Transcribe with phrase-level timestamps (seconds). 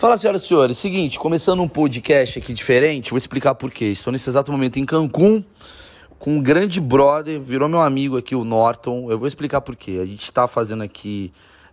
[0.00, 0.78] Fala, senhoras e senhores.
[0.78, 3.84] Seguinte, começando um podcast aqui diferente, vou explicar por quê.
[3.84, 5.44] Estou nesse exato momento em Cancún
[6.18, 9.10] com um grande brother, virou meu amigo aqui, o Norton.
[9.10, 10.00] Eu vou explicar por quê.
[10.02, 11.30] A gente está fazendo aqui.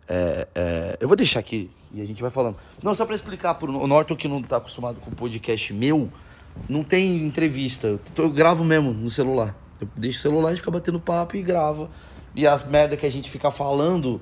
[0.09, 2.57] é, é, eu vou deixar aqui e a gente vai falando.
[2.83, 6.11] Não, só para explicar pro o Norton que não tá acostumado com podcast meu,
[6.67, 7.87] não tem entrevista.
[7.87, 9.55] Eu, eu gravo mesmo no celular.
[9.79, 11.89] Eu deixo o celular e fica batendo papo e grava.
[12.35, 14.19] E as merda que a gente fica falando,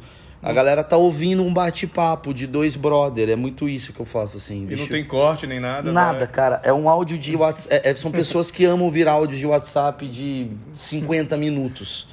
[0.47, 3.29] a galera tá ouvindo um bate-papo de dois brother.
[3.29, 4.63] É muito isso que eu faço, assim.
[4.63, 5.91] E Deixa não tem corte nem nada.
[5.91, 6.27] Nada, né?
[6.27, 6.61] cara.
[6.63, 7.99] É um áudio de WhatsApp.
[7.99, 12.07] são pessoas que amam ouvir áudio de WhatsApp de 50 minutos.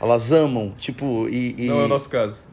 [0.00, 1.54] Elas amam, tipo, e.
[1.56, 2.44] e- Não é o nosso caso.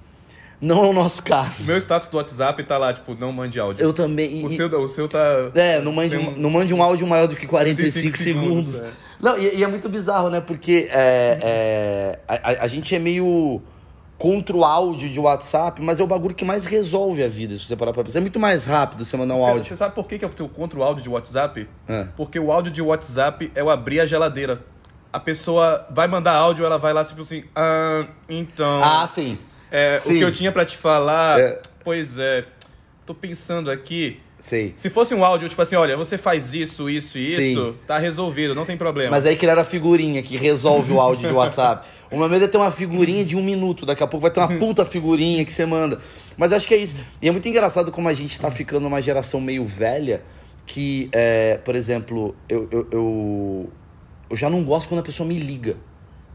[0.62, 1.66] Não é o nosso O caso.
[1.66, 3.84] meu status do WhatsApp tá lá, tipo, não mande áudio.
[3.84, 4.46] Eu também.
[4.46, 5.52] O e- seu, o seu tá.
[5.56, 8.68] É, não mande, um, não mande um áudio maior do que 45 45 segundos.
[8.76, 9.04] segundos, é.
[9.20, 10.40] Não, e, e é muito bizarro, né?
[10.40, 13.62] Porque é, é, a, a- a gente é meio
[14.18, 17.66] contra o áudio de WhatsApp, mas é o bagulho que mais resolve a vida, se
[17.66, 18.20] você parar pra pensar.
[18.20, 19.64] É muito mais rápido você mandar um áudio.
[19.66, 21.68] Você sabe por que, que tenho contra o áudio de WhatsApp?
[21.88, 22.08] É.
[22.16, 24.62] Porque o áudio de WhatsApp é o abrir a geladeira.
[25.12, 28.84] A pessoa vai mandar áudio, ela vai lá, tipo assim, ah, então.
[28.84, 29.38] Ah, sim.
[29.70, 30.16] é, sim.
[30.16, 31.62] O que eu tinha pra te falar, É.
[31.84, 32.46] pois é.
[33.06, 34.20] Tô pensando aqui.
[34.44, 34.74] Sei.
[34.76, 37.52] Se fosse um áudio, tipo assim, olha, você faz isso, isso e Sim.
[37.52, 39.10] isso, tá resolvido, não tem problema.
[39.10, 41.88] Mas aí criaram a figurinha que resolve o áudio do WhatsApp.
[42.12, 43.88] O meu medo é ter uma figurinha de um minuto.
[43.88, 45.98] Daqui a pouco vai ter uma puta figurinha que você manda.
[46.38, 46.96] Mas eu acho que é isso.
[47.20, 50.22] E é muito engraçado como a gente tá ficando uma geração meio velha
[50.64, 53.70] que, é, por exemplo, eu, eu, eu,
[54.30, 55.76] eu já não gosto quando a pessoa me liga.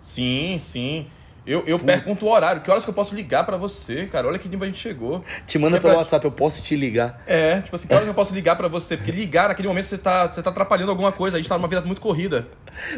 [0.00, 1.06] Sim, sim.
[1.50, 4.28] Eu, eu pergunto o horário, que horas que eu posso ligar pra você, cara?
[4.28, 5.24] Olha que nível a gente chegou.
[5.46, 7.22] Te manda É pelo pra- WhatsApp, eu posso te ligar.
[7.26, 8.96] É, tipo assim, que horas que eu posso ligar pra você?
[8.98, 11.66] Porque ligar naquele momento você tá, você tá atrapalhando alguma coisa, a gente tá numa
[11.66, 12.46] vida muito corrida.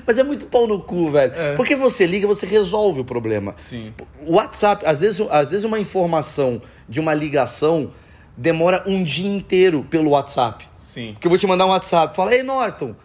[0.04, 1.32] Mas é muito pau no cu, velho.
[1.34, 1.54] É.
[1.54, 3.54] Porque você liga, você resolve o problema.
[3.56, 3.94] Sim.
[4.26, 7.92] O WhatsApp, às vezes, às vezes uma informação de uma ligação
[8.36, 10.68] demora um dia inteiro pelo WhatsApp.
[10.76, 11.12] Sim.
[11.12, 12.16] Porque eu vou te mandar um WhatsApp.
[12.16, 12.96] Fala, ei, Norton,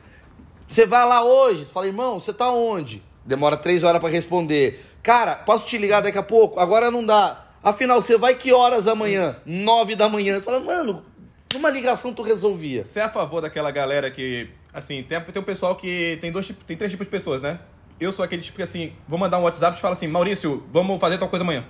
[0.68, 1.66] você vai lá hoje?
[1.66, 3.04] Você fala, irmão, você tá onde?
[3.26, 4.86] Demora três horas pra responder.
[5.02, 6.60] Cara, posso te ligar daqui a pouco?
[6.60, 7.46] Agora não dá.
[7.64, 9.38] Afinal, você vai que horas amanhã?
[9.46, 10.40] Nove da manhã.
[10.40, 11.04] Você fala, mano,
[11.52, 12.84] numa ligação tu resolvia.
[12.84, 16.46] Você é a favor daquela galera que, assim, tem, tem um pessoal que tem dois
[16.46, 17.60] tipos, tem três tipos de pessoas, né?
[18.00, 21.00] Eu sou aquele tipo que, assim, vou mandar um WhatsApp e fala assim, Maurício, vamos
[21.00, 21.66] fazer tal coisa amanhã.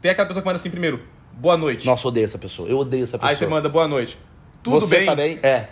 [0.00, 1.86] Tem aquela pessoa que manda assim primeiro, boa noite.
[1.86, 2.68] Nossa, odeio essa pessoa.
[2.68, 3.30] Eu odeio essa pessoa.
[3.30, 4.16] Aí você manda boa noite.
[4.62, 5.06] Tudo você bem?
[5.06, 5.38] tá bem?
[5.42, 5.66] É.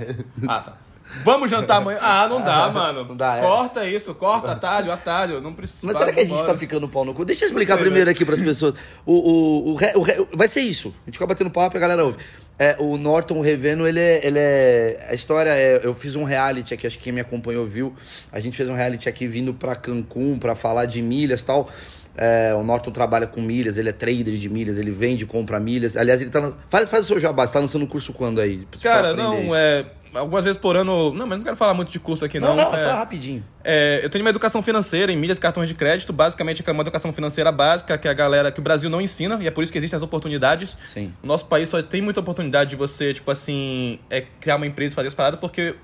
[0.48, 0.76] Ah, tá.
[1.24, 1.98] Vamos jantar amanhã?
[2.00, 3.04] Ah, não dá, mano.
[3.04, 3.40] não dá, é.
[3.40, 5.40] Corta isso, corta atalho, atalho.
[5.40, 5.86] Não precisa.
[5.86, 7.24] Mas será que a gente tá ficando pau no cu?
[7.24, 8.12] Deixa eu explicar sei, primeiro né?
[8.12, 8.74] aqui pras pessoas.
[9.04, 10.94] O, o, o, o vai ser isso.
[11.02, 12.18] A gente fica batendo papo e a galera ouve.
[12.58, 15.06] É, o Norton Reveno, ele é, ele é.
[15.08, 15.80] A história é.
[15.82, 17.94] Eu fiz um reality aqui, acho que quem me acompanhou viu.
[18.32, 21.70] A gente fez um reality aqui vindo pra Cancún pra falar de milhas e tal.
[22.20, 25.60] É, o Norton trabalha com milhas, ele é trader de milhas, ele vende e compra
[25.60, 25.96] milhas.
[25.96, 26.52] Aliás, ele tá.
[26.68, 28.66] Faz, faz o seu jabá, você tá lançando curso quando aí?
[28.82, 29.54] Cara, não, isso.
[29.54, 29.86] é.
[30.14, 31.12] Algumas vezes por ano.
[31.12, 32.70] Não, mas não quero falar muito de curso aqui, Não, não.
[32.70, 33.44] não, é, só rapidinho.
[33.62, 36.14] é, eu tenho uma educação financeira em milhas cartões de crédito.
[36.14, 39.46] Basicamente, é uma educação financeira básica que a galera, que o Brasil não ensina, e
[39.46, 40.76] é por isso que existem as oportunidades.
[40.86, 41.12] Sim.
[41.22, 44.94] O nosso país só tem muita oportunidade de você, tipo assim, é, criar uma empresa
[44.94, 45.74] e fazer as paradas porque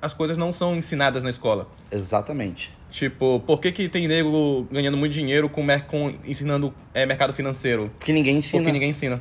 [0.00, 1.68] as coisas não são ensinadas na escola.
[1.90, 2.72] Exatamente.
[2.90, 7.90] Tipo, por que, que tem nego ganhando muito dinheiro com, com ensinando é, mercado financeiro?
[7.98, 8.62] Porque ninguém ensina.
[8.62, 9.20] Porque ninguém ensina.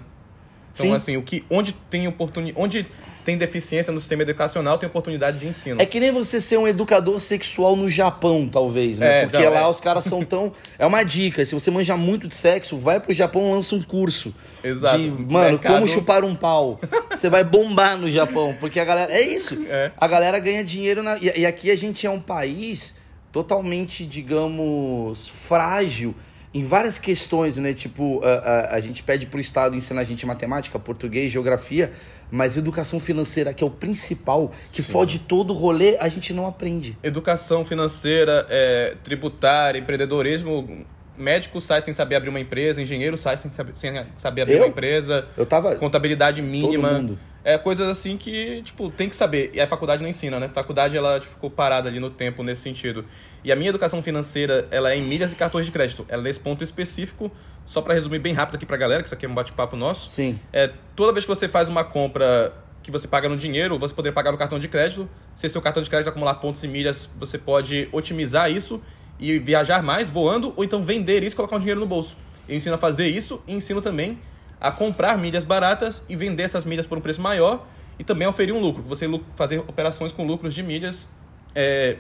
[0.74, 0.94] Então, Sim.
[0.94, 2.62] assim, o que, onde tem oportunidade.
[2.62, 2.88] Onde
[3.26, 5.80] tem deficiência no sistema educacional, tem oportunidade de ensino.
[5.80, 9.24] É que nem você ser um educador sexual no Japão, talvez, né?
[9.24, 9.68] É, Porque não, lá é.
[9.68, 10.52] os caras são tão.
[10.80, 11.46] É uma dica.
[11.46, 14.34] Se você manja muito de sexo, vai pro Japão lança um curso.
[14.64, 14.98] Exato.
[14.98, 16.80] De, mano, Mercado- como chupar um pau.
[17.12, 18.56] Você vai bombar no Japão.
[18.60, 19.12] Porque a galera.
[19.14, 19.60] É isso.
[19.70, 19.92] É.
[19.98, 21.18] A galera ganha dinheiro na.
[21.18, 22.96] E, e aqui a gente é um país
[23.32, 26.16] totalmente, digamos, frágil.
[26.54, 27.74] Em várias questões, né?
[27.74, 31.92] Tipo, a, a, a gente pede pro Estado ensinar a gente matemática, português, geografia,
[32.32, 36.48] mas educação financeira, que é o principal, que fode todo o rolê, a gente não
[36.48, 36.98] aprende.
[37.04, 40.86] Educação financeira, é, tributária, empreendedorismo.
[41.20, 44.60] Médico sai sem saber abrir uma empresa, engenheiro sai sem saber, sem saber abrir Eu?
[44.64, 45.76] uma empresa, Eu tava.
[45.76, 46.94] contabilidade mínima.
[46.94, 47.20] mundo.
[47.44, 49.50] É coisas assim que, tipo, tem que saber.
[49.54, 50.48] E a faculdade não ensina, né?
[50.48, 53.06] A faculdade, ela tipo, ficou parada ali no tempo nesse sentido.
[53.44, 56.06] E a minha educação financeira, ela é em milhas e cartões de crédito.
[56.10, 57.32] Ela é nesse ponto específico,
[57.66, 60.10] só pra resumir bem rápido aqui pra galera, que isso aqui é um bate-papo nosso.
[60.10, 60.38] Sim.
[60.52, 62.54] É, toda vez que você faz uma compra
[62.84, 65.10] que você paga no dinheiro, você poder pagar no cartão de crédito.
[65.36, 68.82] Se seu cartão de crédito acumular pontos e milhas, você pode otimizar isso
[69.20, 72.16] e viajar mais voando, ou então vender isso e colocar um dinheiro no bolso.
[72.48, 74.18] Eu ensino a fazer isso e ensino também
[74.60, 77.66] a comprar milhas baratas e vender essas milhas por um preço maior
[77.98, 78.82] e também oferir um lucro.
[78.84, 79.06] Você
[79.36, 81.08] fazer operações com lucros de milhas.
[81.54, 81.98] é,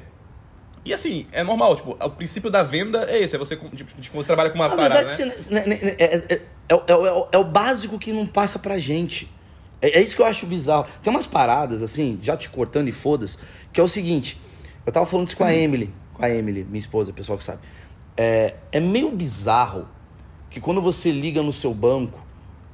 [0.85, 4.15] E assim, é normal, tipo, o princípio da venda é esse, é você, tipo, tipo,
[4.17, 5.61] você trabalha com uma Na parada, verdade, né?
[5.61, 8.77] né, né, né, é, é- é- é o- é é básico que não passa pra
[8.77, 9.29] gente.
[9.81, 10.85] É, é isso que eu acho bizarro.
[11.03, 13.37] Tem umas paradas, assim, já te cortando e foda-se,
[13.73, 14.39] que é o seguinte.
[14.85, 17.59] Eu tava falando isso com a Emily, a Emily, minha esposa, pessoal que sabe.
[18.15, 19.87] É, é meio bizarro
[20.49, 22.19] que quando você liga no seu banco,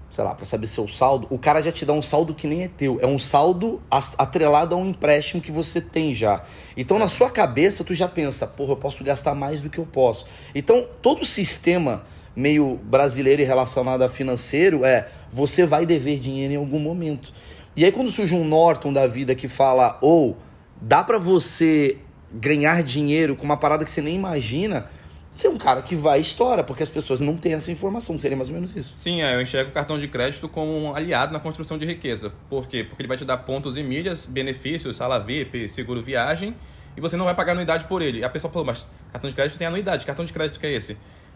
[0.09, 2.63] sei lá, para saber seu saldo, o cara já te dá um saldo que nem
[2.63, 2.99] é teu.
[3.01, 3.81] É um saldo
[4.17, 6.43] atrelado a um empréstimo que você tem já.
[6.75, 9.85] Então, na sua cabeça, tu já pensa, porra, eu posso gastar mais do que eu
[9.85, 10.25] posso.
[10.53, 12.03] Então, todo o sistema
[12.35, 17.33] meio brasileiro e relacionado a financeiro é você vai dever dinheiro em algum momento.
[17.75, 20.35] E aí, quando surge um Norton da vida que fala, ou oh,
[20.81, 21.97] dá para você
[22.31, 24.89] ganhar dinheiro com uma parada que você nem imagina,
[25.35, 28.17] você é um cara que vai e estoura, porque as pessoas não têm essa informação.
[28.17, 28.93] Seria mais ou menos isso.
[28.93, 32.31] Sim, é, eu enxergo o cartão de crédito como um aliado na construção de riqueza.
[32.49, 32.85] Por quê?
[32.85, 36.55] Porque ele vai te dar pontos e milhas, benefícios, sala VIP, seguro viagem,
[36.95, 38.19] e você não vai pagar anuidade por ele.
[38.19, 40.05] E a pessoa falou, mas cartão de crédito tem anuidade.
[40.05, 40.95] Cartão de crédito que é esse?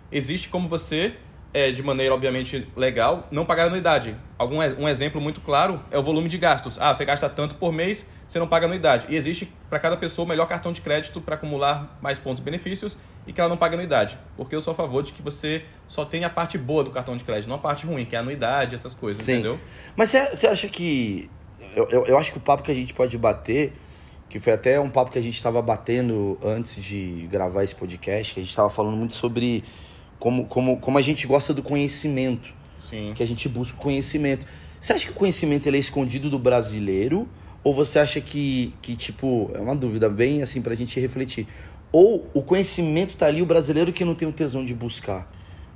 [0.09, 1.15] Existe como você
[1.53, 4.15] é, de maneira obviamente legal, não pagar anuidade.
[4.37, 6.77] Algum, um exemplo muito claro é o volume de gastos.
[6.79, 9.07] Ah, você gasta tanto por mês, você não paga anuidade.
[9.09, 12.43] E existe para cada pessoa o melhor cartão de crédito para acumular mais pontos e
[12.43, 14.17] benefícios e que ela não paga anuidade.
[14.37, 17.17] Porque eu sou a favor de que você só tenha a parte boa do cartão
[17.17, 19.33] de crédito, não a parte ruim, que é a anuidade, essas coisas, Sim.
[19.33, 19.59] entendeu?
[19.95, 21.29] Mas você acha que.
[21.75, 23.73] Eu, eu, eu acho que o papo que a gente pode bater
[24.29, 28.33] que foi até um papo que a gente estava batendo antes de gravar esse podcast,
[28.35, 29.63] que a gente estava falando muito sobre
[30.19, 32.53] como, como, como a gente gosta do conhecimento.
[32.81, 33.13] Sim.
[33.15, 34.45] Que a gente busca o conhecimento.
[34.79, 37.27] Você acha que o conhecimento ele é escondido do brasileiro?
[37.63, 41.47] Ou você acha que, que, tipo, é uma dúvida bem assim pra gente refletir.
[41.91, 45.29] Ou o conhecimento tá ali, o brasileiro que não tem o tesão de buscar?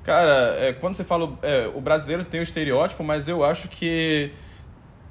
[0.04, 1.38] Cara, é, quando você fala.
[1.42, 4.32] É, o brasileiro tem o estereótipo, mas eu acho que.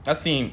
[0.06, 0.52] Assim.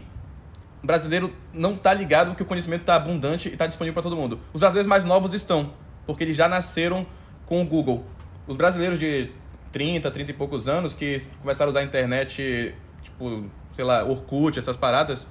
[0.81, 4.15] O brasileiro não tá ligado que o conhecimento tá abundante e tá disponível para todo
[4.15, 4.39] mundo.
[4.53, 5.73] Os brasileiros mais novos estão,
[6.05, 7.05] porque eles já nasceram
[7.45, 8.05] com o Google
[8.49, 9.29] os brasileiros de
[9.71, 12.73] 30, 30 e poucos anos que começaram a usar a internet,
[13.03, 15.27] tipo, sei lá, Orkut, essas paradas,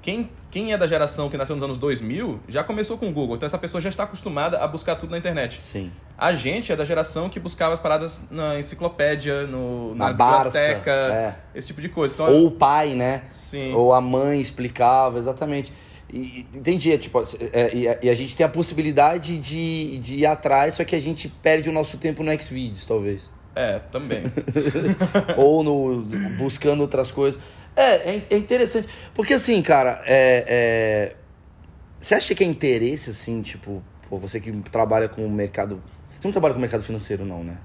[0.00, 3.36] quem, quem é da geração que nasceu nos anos 2000 já começou com o Google.
[3.36, 5.60] Então essa pessoa já está acostumada a buscar tudo na internet.
[5.60, 5.92] Sim.
[6.16, 10.90] A gente é da geração que buscava as paradas na enciclopédia, no, na, na biblioteca,
[10.90, 11.34] é.
[11.54, 12.14] esse tipo de coisa.
[12.14, 13.24] Então, Ou o pai, né?
[13.30, 13.74] Sim.
[13.74, 15.70] Ou a mãe explicava, exatamente.
[16.12, 17.20] E, entendi, é, tipo,
[17.52, 20.94] é, e, a, e, a gente tem a possibilidade de, de ir atrás, só que
[20.94, 23.30] a gente perde o nosso tempo no Xvideos, talvez.
[23.56, 24.24] É, também.
[25.36, 26.04] Ou no
[26.36, 27.40] buscando outras coisas.
[27.76, 28.88] É, é, é interessante.
[29.14, 31.16] Porque assim, cara, é, é,
[32.00, 35.82] você acha que é interesse, assim, tipo, pô, você que trabalha com o mercado.
[36.12, 37.58] Você não trabalha com o mercado financeiro, não, né?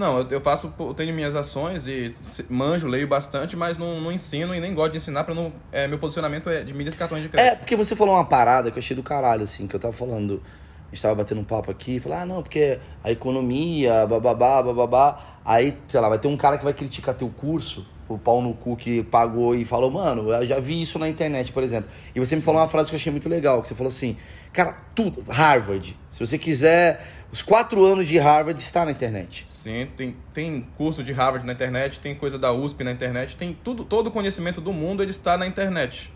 [0.00, 2.16] Não, eu faço, eu tenho minhas ações e
[2.48, 5.52] manjo, leio bastante, mas não, não ensino e nem gosto de ensinar para não.
[5.70, 7.52] É, meu posicionamento é de mídias e cartões de crédito.
[7.52, 9.92] É, porque você falou uma parada que eu achei do caralho, assim, que eu tava
[9.92, 10.42] falando.
[10.90, 15.38] A gente tava batendo um papo aqui falou, ah, não, porque a economia, bababá, bababá.
[15.44, 18.54] Aí, sei lá, vai ter um cara que vai criticar teu curso, o pau no
[18.54, 21.90] cu que pagou e falou, mano, eu já vi isso na internet, por exemplo.
[22.14, 24.16] E você me falou uma frase que eu achei muito legal, que você falou assim,
[24.52, 29.46] cara, tudo, Harvard, se você quiser os quatro anos de Harvard está na internet.
[29.48, 33.56] Sim, tem, tem curso de Harvard na internet, tem coisa da USP na internet, tem
[33.62, 36.12] tudo, todo o conhecimento do mundo ele está na internet.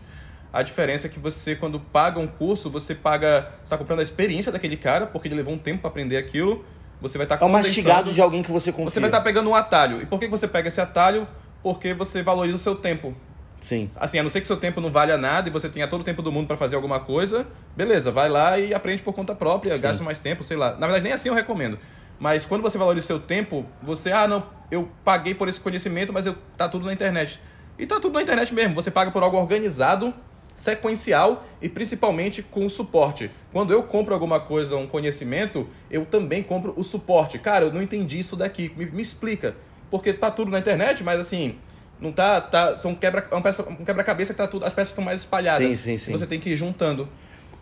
[0.51, 3.51] A diferença é que você, quando paga um curso, você paga.
[3.61, 6.63] está comprando a experiência daquele cara, porque ele levou um tempo para aprender aquilo.
[7.01, 8.89] Você vai estar tá É um mastigado de alguém que você confia.
[8.89, 10.01] Você vai estar tá pegando um atalho.
[10.01, 11.27] E por que você pega esse atalho?
[11.65, 13.11] Porque você valoriza o seu tempo.
[13.59, 13.89] Sim.
[13.95, 16.03] Assim, a não ser que seu tempo não valha nada e você tenha todo o
[16.03, 19.73] tempo do mundo para fazer alguma coisa, beleza, vai lá e aprende por conta própria,
[19.73, 19.81] Sim.
[19.81, 20.73] gasta mais tempo, sei lá.
[20.73, 21.79] Na verdade, nem assim eu recomendo.
[22.19, 26.13] Mas quando você valoriza o seu tempo, você, ah, não, eu paguei por esse conhecimento,
[26.13, 27.41] mas eu, tá tudo na internet.
[27.79, 28.75] E tá tudo na internet mesmo.
[28.75, 30.13] Você paga por algo organizado,
[30.53, 33.31] sequencial e principalmente com suporte.
[33.51, 37.39] Quando eu compro alguma coisa, um conhecimento, eu também compro o suporte.
[37.39, 39.55] Cara, eu não entendi isso daqui, me, me explica.
[39.97, 41.55] Porque tá tudo na internet, mas assim,
[41.99, 45.21] não tá, tá são quebra, é um quebra-cabeça que tá tudo, as peças estão mais
[45.21, 45.71] espalhadas.
[45.71, 46.11] Sim, sim, sim.
[46.11, 47.07] Você tem que ir juntando.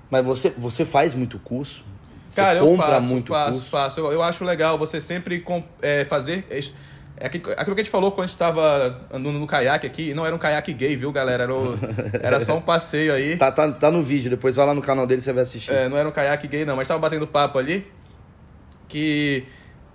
[0.10, 1.86] Mas você, você faz muito curso?
[2.30, 3.70] Você Cara, eu faço, muito faço, curso?
[3.70, 4.00] faço.
[4.00, 5.44] Eu, eu acho legal você sempre
[5.82, 6.46] é, fazer
[7.18, 10.14] é aquilo, aquilo que a gente falou quando a gente estava andando no caiaque aqui,
[10.14, 11.44] não era um caiaque gay, viu, galera?
[11.44, 11.76] Era, o,
[12.22, 13.38] era só um passeio aí.
[13.38, 15.72] Tá, tá, tá no vídeo, depois vai lá no canal dele e você vai assistir.
[15.72, 17.86] É, não era um caiaque gay, não, mas estava batendo papo ali
[18.88, 19.46] que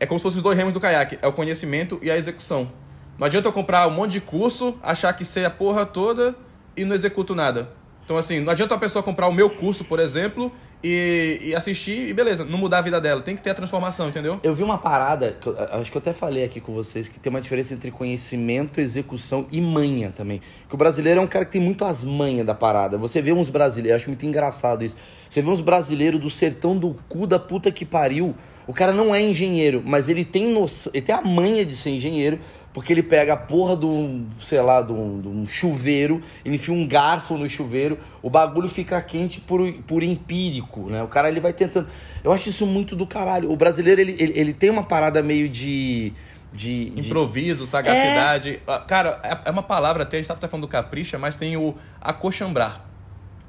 [0.00, 2.70] é como se fossem os dois remos do caiaque: é o conhecimento e a execução.
[3.18, 6.36] Não adianta eu comprar um monte de curso, achar que sei a porra toda
[6.76, 7.70] e não executo nada.
[8.08, 10.50] Então, assim, não adianta a pessoa comprar o meu curso, por exemplo,
[10.82, 13.20] e, e, assistir e beleza, não mudar a vida dela.
[13.20, 14.40] Tem que ter a transformação, entendeu?
[14.42, 17.20] Eu vi uma parada, que eu, acho que eu até falei aqui com vocês, que
[17.20, 20.40] tem uma diferença entre conhecimento, execução e manha também.
[20.66, 22.96] Que o brasileiro é um cara que tem muito as manhas da parada.
[22.96, 24.96] Você vê uns brasileiros, acho muito engraçado isso.
[25.28, 28.34] Você vê uns brasileiros do sertão do cu da puta que pariu.
[28.68, 31.88] O cara não é engenheiro, mas ele tem, noção, ele tem a manha de ser
[31.88, 32.38] engenheiro
[32.78, 36.56] porque ele pega a porra de um, sei lá, de um, de um chuveiro, ele
[36.56, 41.02] enfia um garfo no chuveiro, o bagulho fica quente por, por empírico, né?
[41.02, 41.88] O cara ele vai tentando.
[42.22, 43.50] Eu acho isso muito do caralho.
[43.50, 46.12] O brasileiro ele, ele, ele tem uma parada meio de.
[46.52, 47.08] De, de...
[47.08, 48.60] Improviso, sagacidade.
[48.66, 48.78] É...
[48.86, 51.74] Cara, é, é uma palavra até, a gente até falando do capricha, mas tem o
[52.00, 52.86] acochambrar.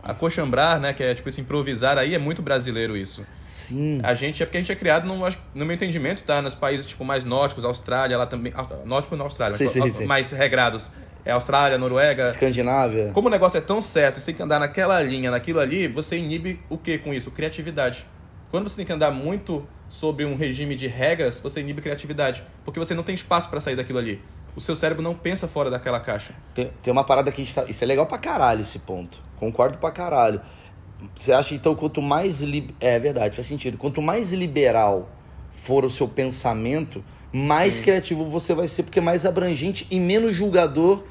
[0.02, 3.26] Acochambrar, né, que é tipo esse improvisar aí, é muito brasileiro isso.
[3.44, 4.00] Sim.
[4.02, 5.18] A gente é porque a gente é criado, no,
[5.54, 6.42] no meu entendimento, tá?
[6.42, 8.54] Nos países tipo mais nórdicos, Austrália, lá também.
[8.86, 10.06] Nórdico na Austrália, sim, mas, sim, sim.
[10.06, 10.90] mais regrados.
[11.26, 12.28] É Austrália, Noruega.
[12.28, 13.12] Escandinávia.
[13.14, 16.18] Como o negócio é tão certo, você tem que andar naquela linha, naquilo ali, você
[16.18, 17.30] inibe o que com isso?
[17.32, 18.06] Criatividade.
[18.50, 22.44] Quando você tem que andar muito sobre um regime de regras, você inibe criatividade.
[22.64, 24.22] Porque você não tem espaço para sair daquilo ali.
[24.60, 26.34] O seu cérebro não pensa fora daquela caixa.
[26.54, 29.18] Tem, tem uma parada que a gente tá, Isso é legal pra caralho, esse ponto.
[29.38, 30.42] Concordo pra caralho.
[31.16, 32.42] Você acha então quanto mais.
[32.42, 32.76] Li...
[32.78, 33.78] É verdade, faz sentido.
[33.78, 35.08] Quanto mais liberal
[35.54, 37.02] for o seu pensamento,
[37.32, 37.84] mais Sim.
[37.84, 41.06] criativo você vai ser, porque mais abrangente e menos julgador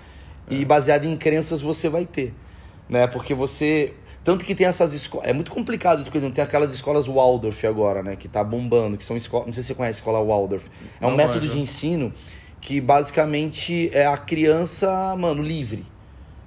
[0.51, 0.55] é.
[0.57, 2.35] e baseado em crenças você vai ter.
[2.87, 3.07] Né?
[3.07, 3.95] Porque você.
[4.23, 5.27] Tanto que tem essas escolas.
[5.27, 8.15] É muito complicado isso, por exemplo, tem aquelas escolas Waldorf agora, né?
[8.15, 9.47] Que tá bombando, que são escolas.
[9.47, 10.69] Não sei se você conhece a escola Waldorf.
[11.01, 11.57] É um Não método manjo.
[11.57, 12.13] de ensino
[12.61, 15.85] que basicamente é a criança, mano, livre.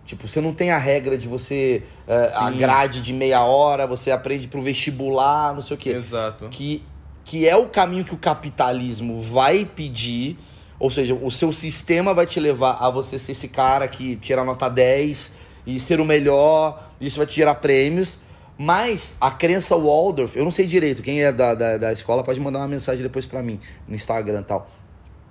[0.06, 1.84] Tipo, você não tem a regra de você.
[2.08, 5.92] É, a grade de meia hora, você aprende pro vestibular, não sei o quê.
[5.92, 6.50] Exato.
[6.50, 6.84] Que,
[7.24, 10.38] que é o caminho que o capitalismo vai pedir.
[10.80, 14.44] Ou seja, o seu sistema vai te levar a você ser esse cara que tira
[14.44, 15.32] nota 10
[15.66, 18.20] e ser o melhor, isso vai te gerar prêmios.
[18.58, 22.40] Mas a crença Waldorf, eu não sei direito, quem é da, da, da escola pode
[22.40, 24.68] mandar uma mensagem depois para mim no Instagram e tal.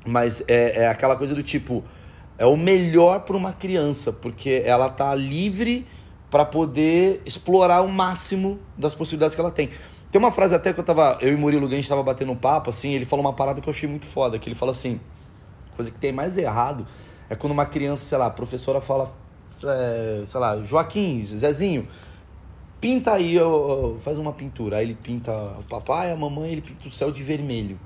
[0.07, 1.85] Mas é, é aquela coisa do tipo,
[2.39, 5.87] é o melhor para uma criança, porque ela tá livre
[6.31, 9.69] para poder explorar o máximo das possibilidades que ela tem.
[10.11, 12.71] Tem uma frase até que eu tava, eu e Murilo Gans tava batendo um papo
[12.71, 15.01] assim, ele falou uma parada que eu achei muito foda, que ele fala assim,
[15.77, 16.87] coisa que tem mais errado
[17.29, 19.13] é quando uma criança, sei lá, a professora fala,
[19.63, 21.87] é, sei lá, Joaquim, Zezinho,
[22.81, 23.37] pinta aí,
[24.01, 24.79] faz uma pintura.
[24.79, 27.79] Aí ele pinta o papai, a mamãe, ele pinta o céu de vermelho.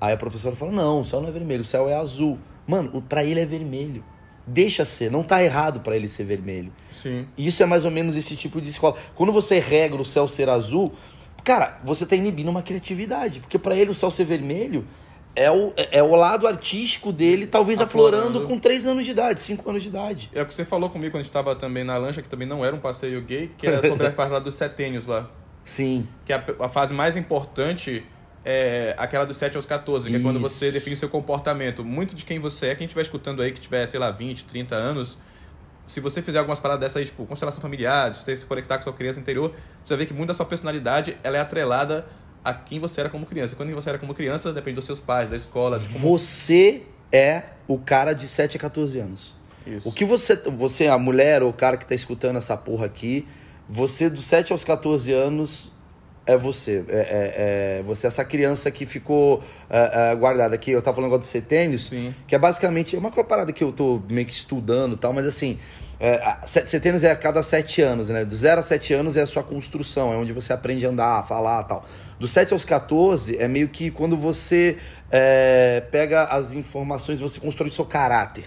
[0.00, 2.38] Aí a professora fala: Não, o céu não é vermelho, o céu é azul.
[2.66, 4.04] Mano, para ele é vermelho.
[4.46, 6.72] Deixa ser, não tá errado para ele ser vermelho.
[6.92, 7.26] Sim.
[7.36, 8.96] Isso é mais ou menos esse tipo de escola.
[9.14, 10.92] Quando você regra o céu ser azul,
[11.42, 13.40] cara, você tá inibindo uma criatividade.
[13.40, 14.86] Porque para ele o céu ser vermelho
[15.34, 19.40] é o, é o lado artístico dele, talvez aflorando, aflorando com 3 anos de idade,
[19.40, 20.30] 5 anos de idade.
[20.32, 22.46] É o que você falou comigo quando a gente estava também na lancha, que também
[22.48, 25.28] não era um passeio gay, que era sobre a parte lá dos setênios lá.
[25.62, 26.08] Sim.
[26.24, 28.06] Que a, a fase mais importante
[28.48, 30.20] é aquela dos 7 aos 14, que Isso.
[30.20, 31.84] é quando você define seu comportamento.
[31.84, 34.76] Muito de quem você é, quem estiver escutando aí, que tiver, sei lá, 20, 30
[34.76, 35.18] anos,
[35.84, 38.84] se você fizer algumas paradas dessas aí, tipo, constelação familiar, se você se conectar com
[38.84, 39.52] sua criança interior,
[39.84, 42.06] você vai ver que muito da sua personalidade ela é atrelada
[42.44, 43.56] a quem você era como criança.
[43.56, 45.80] Quando você era como criança, depende dos seus pais, da escola.
[45.80, 46.16] De como...
[46.16, 49.34] Você é o cara de 7 a 14 anos.
[49.66, 49.88] Isso.
[49.88, 53.26] O que você, você, a mulher ou o cara que está escutando essa porra aqui,
[53.68, 55.72] você dos 7 aos 14 anos
[56.26, 56.84] é você.
[56.88, 60.70] É, é, é, você é essa criança que ficou é, é, guardada aqui.
[60.70, 61.90] Eu tava falando agora do setênios,
[62.26, 65.26] que é basicamente é uma parada que eu tô meio que estudando e tal, mas
[65.26, 65.58] assim.
[65.98, 68.22] É, setênios é a cada sete anos, né?
[68.22, 71.20] Do zero a sete anos é a sua construção, é onde você aprende a andar,
[71.20, 71.86] a falar tal.
[72.20, 74.76] Do 7 aos 14 é meio que quando você
[75.10, 78.44] é, pega as informações, você constrói o seu caráter.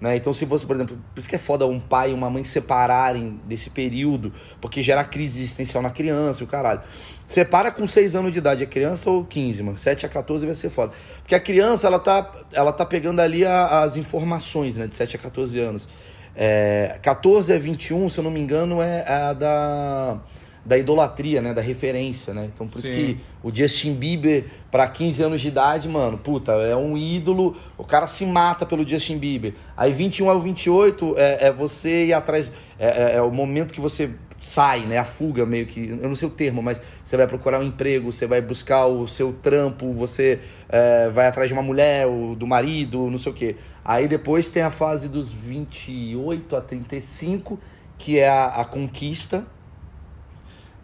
[0.00, 0.16] Né?
[0.16, 2.44] Então, se você, por exemplo, por isso que é foda um pai e uma mãe
[2.44, 6.82] separarem desse período, porque gera crise existencial na criança o caralho.
[7.26, 9.78] Separa com 6 anos de idade a criança ou 15, mano.
[9.78, 10.92] 7 a 14 vai ser foda.
[11.22, 14.86] Porque a criança, ela tá, ela tá pegando ali a, as informações, né?
[14.86, 15.88] De 7 a 14 anos.
[16.34, 20.20] É, 14 a 21, se eu não me engano, é a da
[20.66, 21.54] da idolatria, né?
[21.54, 22.50] Da referência, né?
[22.52, 22.88] Então por Sim.
[22.88, 27.56] isso que o Justin Bieber, para 15 anos de idade, mano, puta, é um ídolo,
[27.78, 29.54] o cara se mata pelo Justin Bieber.
[29.76, 33.80] Aí 21 ao 28 é, é você ir atrás, é, é, é o momento que
[33.80, 34.98] você sai, né?
[34.98, 38.12] A fuga meio que, eu não sei o termo, mas você vai procurar um emprego,
[38.12, 42.46] você vai buscar o seu trampo, você é, vai atrás de uma mulher, ou do
[42.46, 43.56] marido, não sei o quê.
[43.84, 47.58] Aí depois tem a fase dos 28 a 35,
[47.96, 49.46] que é a, a conquista,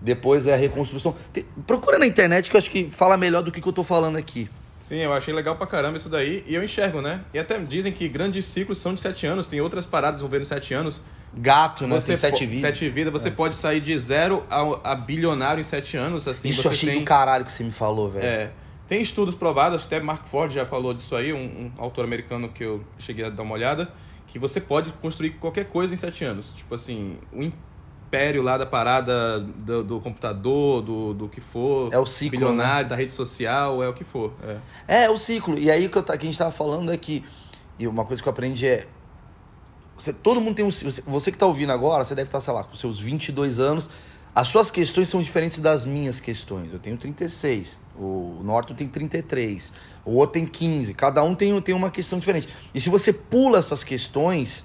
[0.03, 1.15] depois é a reconstrução.
[1.33, 3.85] Tem, procura na internet que eu acho que fala melhor do que, que eu tô
[3.85, 4.49] falando aqui.
[4.89, 6.45] Sim, eu achei legal pra caramba isso daí.
[6.47, 7.23] E eu enxergo, né?
[7.33, 9.47] E até dizem que grandes ciclos são de sete anos.
[9.47, 11.01] Tem outras paradas envolvendo sete anos.
[11.35, 11.99] Gato, né?
[11.99, 12.77] Você tem sete vidas.
[12.77, 13.13] Sete vidas.
[13.13, 13.31] Você é.
[13.31, 16.29] pode sair de zero a, a, bilionário em sete anos.
[16.29, 16.99] Assim, isso você eu achei tem...
[16.99, 18.27] do caralho que você me falou, velho.
[18.27, 18.51] É.
[18.87, 22.63] Tem estudos provados, até Mark Ford já falou disso aí, um, um autor americano que
[22.63, 23.89] eu cheguei a dar uma olhada,
[24.27, 26.53] que você pode construir qualquer coisa em sete anos.
[26.53, 27.51] Tipo assim, o
[28.13, 31.91] império lá da parada do, do computador, do, do que for.
[31.93, 32.39] É o ciclo.
[32.39, 32.89] Bilionário, né?
[32.91, 34.35] da rede social, é o que for.
[34.87, 35.59] É, é o ciclo.
[35.59, 37.25] E aí o que, eu, que a gente tava falando é que
[37.79, 38.87] E uma coisa que eu aprendi é.
[39.97, 40.71] Você, todo mundo tem um.
[40.71, 43.89] Você, você que está ouvindo agora, você deve estar, sei lá, com seus 22 anos.
[44.35, 46.73] As suas questões são diferentes das minhas questões.
[46.73, 49.73] Eu tenho 36, o Norton tem 33,
[50.07, 50.95] o outro tem 15.
[50.95, 52.49] Cada um tem, tem uma questão diferente.
[52.75, 54.65] E se você pula essas questões,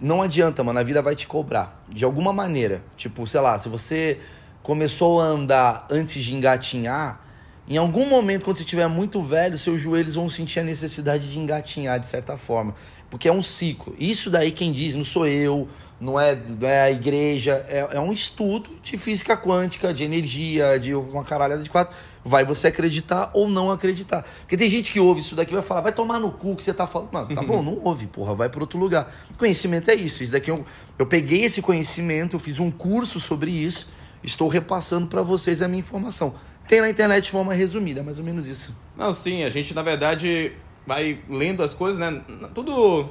[0.00, 0.78] não adianta, mano.
[0.78, 1.82] A vida vai te cobrar.
[1.88, 2.82] De alguma maneira.
[2.96, 4.18] Tipo, sei lá, se você
[4.62, 7.20] começou a andar antes de engatinhar,
[7.68, 11.38] em algum momento, quando você estiver muito velho, seus joelhos vão sentir a necessidade de
[11.38, 12.74] engatinhar de certa forma.
[13.10, 13.94] Porque é um ciclo.
[13.98, 15.68] Isso daí quem diz, não sou eu,
[16.00, 20.78] não é, não é a igreja, é, é um estudo de física quântica, de energia,
[20.78, 21.94] de uma caralhada de quatro.
[22.24, 24.24] Vai você acreditar ou não acreditar.
[24.40, 26.62] Porque tem gente que ouve isso daqui e vai falar, vai tomar no cu que
[26.62, 27.12] você tá falando.
[27.12, 29.12] Não, tá bom, não ouve, porra, vai para outro lugar.
[29.36, 30.22] Conhecimento é isso.
[30.22, 30.64] Isso daqui eu,
[30.98, 33.88] eu peguei esse conhecimento, eu fiz um curso sobre isso,
[34.24, 36.34] estou repassando para vocês a minha informação.
[36.66, 38.74] Tem na internet de forma resumida, mais ou menos isso.
[38.96, 40.52] Não, sim, a gente na verdade
[40.86, 42.22] vai lendo as coisas, né?
[42.54, 43.10] Tudo.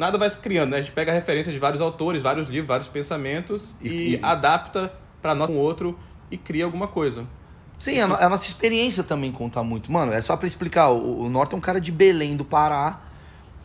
[0.00, 0.78] Nada vai se criando, né?
[0.78, 4.20] A gente pega a referência de vários autores, vários livros, vários pensamentos e, e...
[4.22, 4.90] adapta
[5.20, 5.98] para nós um outro
[6.30, 7.26] e cria alguma coisa.
[7.76, 9.92] Sim, a, a, nossa experiência também conta muito.
[9.92, 12.98] Mano, é só para explicar, o, o Norte é um cara de Belém do Pará.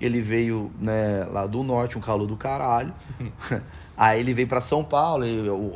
[0.02, 2.94] Ele veio, né, lá do norte, um calor do caralho.
[3.96, 5.24] Aí ele veio para São Paulo,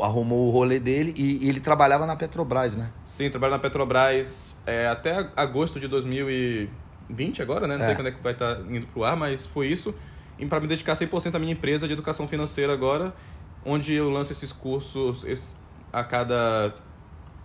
[0.04, 2.90] arrumou o rolê dele e, e, ele trabalhava na Petrobras, né?
[3.06, 6.70] Sim, trabalha na Petrobras é, até agosto de 2000 e
[7.10, 7.78] 20 agora, né?
[7.78, 7.88] Não é.
[7.88, 9.96] sei quando é que vai estar tá indo pro ar, mas foi isso.
[10.40, 13.14] E para me dedicar 100% à minha empresa de educação financeira agora,
[13.66, 15.26] onde eu lanço esses cursos
[15.92, 16.74] a cada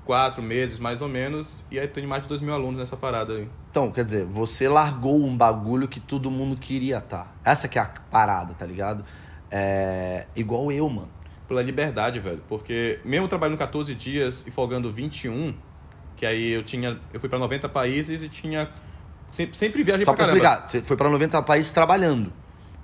[0.04, 3.34] quatro meses, mais ou menos, e aí tem mais de 2 mil alunos nessa parada
[3.34, 3.48] aí.
[3.70, 7.24] Então, quer dizer, você largou um bagulho que todo mundo queria estar.
[7.24, 7.50] Tá.
[7.50, 9.04] Essa que é a parada, tá ligado?
[9.50, 10.26] É...
[10.36, 11.08] Igual eu, mano.
[11.48, 12.42] Pela liberdade, velho.
[12.48, 15.54] Porque mesmo trabalhando 14 dias e folgando 21,
[16.16, 16.98] que aí eu tinha.
[17.12, 18.70] Eu fui para 90 países e tinha
[19.34, 22.32] Sempre, sempre viajei só pra, pra explicar, você foi pra 90 países trabalhando.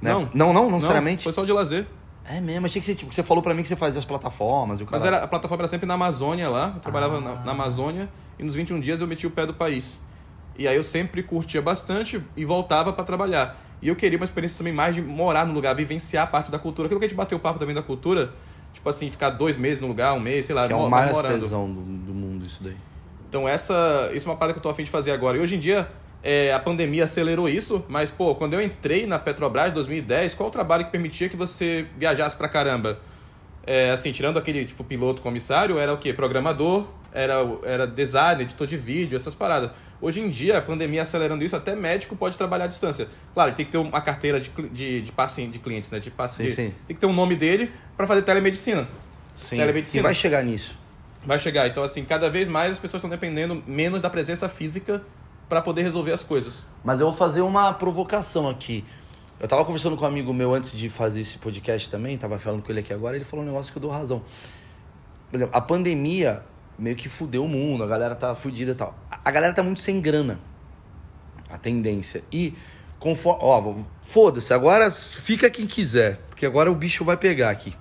[0.01, 0.13] Né?
[0.13, 0.29] Não.
[0.33, 1.25] Não, não, não, seriamente?
[1.25, 1.87] Foi só de lazer.
[2.25, 4.81] É mesmo, achei que você, tipo, você falou pra mim que você fazia as plataformas.
[4.81, 7.21] E o Mas era, a plataforma era sempre na Amazônia lá, eu trabalhava ah.
[7.21, 9.99] na, na, Amazônia e nos 21 dias eu meti o pé do país.
[10.57, 13.59] E aí eu sempre curtia bastante e voltava para trabalhar.
[13.83, 16.59] E eu queria uma experiência também mais de morar no lugar, vivenciar a parte da
[16.59, 16.87] cultura.
[16.87, 18.33] Aquilo que a gente bateu o papo também da cultura,
[18.73, 21.13] tipo assim, ficar dois meses no lugar, um mês, sei lá, que é o mais
[21.13, 21.41] morando.
[21.41, 22.77] tesão do, do mundo isso daí.
[23.29, 25.39] Então essa, isso é uma parada que eu tô afim de fazer agora.
[25.39, 25.89] E hoje em dia,
[26.23, 30.49] é, a pandemia acelerou isso, mas, pô, quando eu entrei na Petrobras em 2010, qual
[30.49, 32.99] o trabalho que permitia que você viajasse pra caramba?
[33.67, 36.13] É, assim, tirando aquele, tipo, piloto comissário, era o quê?
[36.13, 39.71] Programador, era, era designer, editor de vídeo, essas paradas.
[40.01, 43.09] Hoje em dia, a pandemia acelerando isso, até médico pode trabalhar à distância.
[43.35, 45.99] Claro, tem que ter uma carteira de, de, de paciente, de clientes, né?
[45.99, 46.51] De paciente.
[46.51, 46.75] Sim, sim.
[46.87, 48.89] Tem que ter o um nome dele para fazer telemedicina.
[49.35, 49.57] Sim.
[49.57, 50.01] Telemedicina.
[50.01, 50.79] E vai chegar nisso.
[51.25, 51.69] Vai chegar.
[51.69, 55.03] Então, assim, cada vez mais as pessoas estão dependendo menos da presença física
[55.51, 56.65] para poder resolver as coisas.
[56.85, 58.85] Mas eu vou fazer uma provocação aqui.
[59.41, 62.63] Eu tava conversando com um amigo meu antes de fazer esse podcast também, tava falando
[62.63, 64.23] com ele aqui agora, ele falou um negócio que eu dou razão.
[65.29, 66.45] Por exemplo, a pandemia
[66.79, 68.95] meio que fudeu o mundo, a galera tá fudida e tal.
[69.11, 70.39] A galera tá muito sem grana.
[71.49, 72.23] A tendência.
[72.31, 72.55] E
[73.01, 77.77] conforme, ó, foda-se, agora fica quem quiser, porque agora o bicho vai pegar aqui.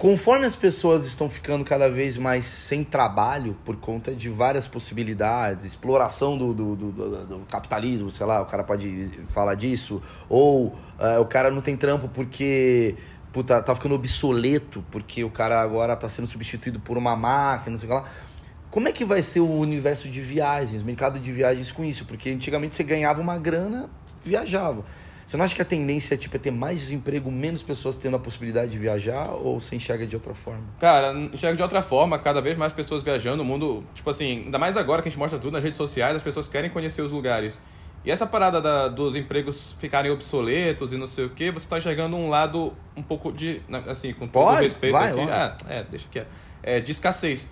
[0.00, 5.62] Conforme as pessoas estão ficando cada vez mais sem trabalho por conta de várias possibilidades,
[5.62, 11.20] exploração do, do, do, do capitalismo, sei lá, o cara pode falar disso, ou uh,
[11.20, 12.94] o cara não tem trampo porque
[13.30, 17.78] puta, tá ficando obsoleto, porque o cara agora tá sendo substituído por uma máquina, não
[17.78, 18.08] sei o que lá.
[18.70, 22.06] Como é que vai ser o universo de viagens, mercado de viagens com isso?
[22.06, 23.90] Porque antigamente você ganhava uma grana,
[24.24, 24.82] viajava.
[25.30, 28.18] Você não acha que a tendência tipo, é ter mais desemprego, menos pessoas tendo a
[28.18, 30.64] possibilidade de viajar, ou você enxerga de outra forma?
[30.80, 34.58] Cara, enxerga de outra forma, cada vez mais pessoas viajando, o mundo, tipo assim, ainda
[34.58, 37.12] mais agora que a gente mostra tudo nas redes sociais, as pessoas querem conhecer os
[37.12, 37.62] lugares.
[38.04, 41.78] E essa parada da, dos empregos ficarem obsoletos e não sei o que, você está
[41.78, 45.56] enxergando um lado um pouco de, né, assim, com todo Pode, respeito vai, aqui, ah,
[45.68, 46.24] é, deixa que
[46.60, 47.48] é, de escassez.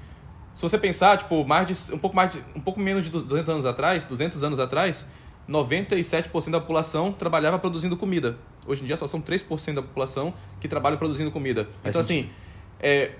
[0.52, 3.48] Se você pensar, tipo, mais de, um pouco mais de, um pouco menos de 200
[3.48, 5.06] anos atrás, 200 anos atrás,
[5.48, 8.36] 97% da população trabalhava produzindo comida.
[8.66, 11.64] Hoje em dia só são 3% da população que trabalha produzindo comida.
[11.82, 12.28] Faz então, assim,
[12.78, 13.12] é,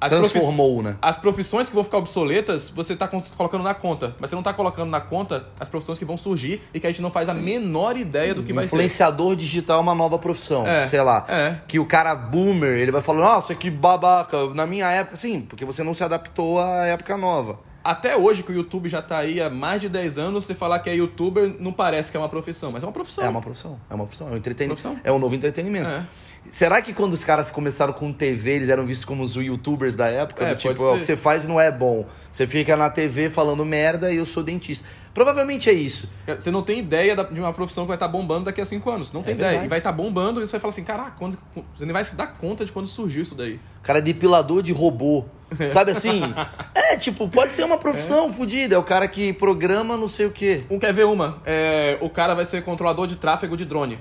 [0.00, 0.96] as Transformou, né?
[1.02, 4.16] As profissões que vão ficar obsoletas, você está colocando na conta.
[4.18, 6.90] Mas você não está colocando na conta as profissões que vão surgir e que a
[6.90, 8.68] gente não faz a menor ideia do que vai ser.
[8.68, 10.66] Influenciador digital é uma nova profissão.
[10.66, 11.26] É, sei lá.
[11.28, 11.56] É.
[11.68, 14.48] Que o cara boomer, ele vai falar, nossa, que babaca.
[14.54, 18.52] Na minha época, sim, porque você não se adaptou à época nova até hoje, que
[18.52, 21.56] o YouTube já tá aí há mais de 10 anos, você falar que é youtuber
[21.58, 23.24] não parece que é uma profissão, mas é uma profissão.
[23.24, 24.82] É uma profissão, é uma profissão, é um entretenimento.
[24.82, 25.00] Profissão?
[25.04, 25.94] É um novo entretenimento.
[25.94, 26.06] É.
[26.48, 30.08] Será que quando os caras começaram com TV, eles eram vistos como os youtubers da
[30.08, 30.44] época?
[30.44, 32.06] É, do tipo, ó, o que você faz não é bom.
[32.32, 34.86] Você fica na TV falando merda e eu sou dentista.
[35.12, 36.08] Provavelmente é isso.
[36.26, 39.12] Você não tem ideia de uma profissão que vai estar bombando daqui a cinco anos.
[39.12, 39.50] Não tem ideia.
[39.50, 39.66] verdade.
[39.66, 41.38] E vai estar bombando e você vai falar assim, caraca, quando,
[41.76, 43.60] você nem vai se dar conta de quando surgiu isso daí.
[43.82, 45.24] Cara é depilador de robô.
[45.72, 46.22] Sabe assim?
[46.74, 48.76] é, tipo, pode ser uma profissão fodida.
[48.76, 50.64] É o cara que programa não sei o quê.
[50.70, 51.42] Um quer ver uma?
[51.44, 53.98] É, o cara vai ser controlador de tráfego de drone.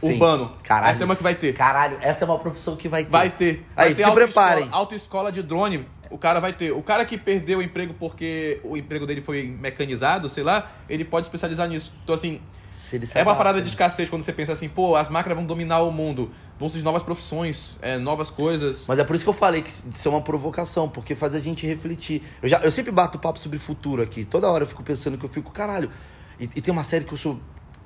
[0.00, 0.12] Sim.
[0.14, 0.52] Urbano.
[0.62, 0.92] Caralho.
[0.92, 1.52] Essa é uma que vai ter.
[1.52, 3.10] Caralho, essa é uma profissão que vai ter.
[3.10, 3.66] Vai ter.
[3.76, 4.68] Aí, Vai ter se preparem.
[4.72, 6.72] Autoescola de drone, o cara vai ter.
[6.72, 11.04] O cara que perdeu o emprego porque o emprego dele foi mecanizado, sei lá, ele
[11.04, 11.92] pode especializar nisso.
[12.02, 13.64] Então, assim, Se ele se é uma parada né?
[13.64, 16.84] de escassez quando você pensa assim, pô, as máquinas vão dominar o mundo, vão surgir
[16.84, 18.84] novas profissões, é, novas coisas.
[18.88, 21.38] Mas é por isso que eu falei que isso é uma provocação, porque faz a
[21.40, 22.22] gente refletir.
[22.42, 24.24] Eu, já, eu sempre bato papo sobre futuro aqui.
[24.24, 25.90] Toda hora eu fico pensando que eu fico, caralho.
[26.40, 27.38] E, e tem uma série que eu sou.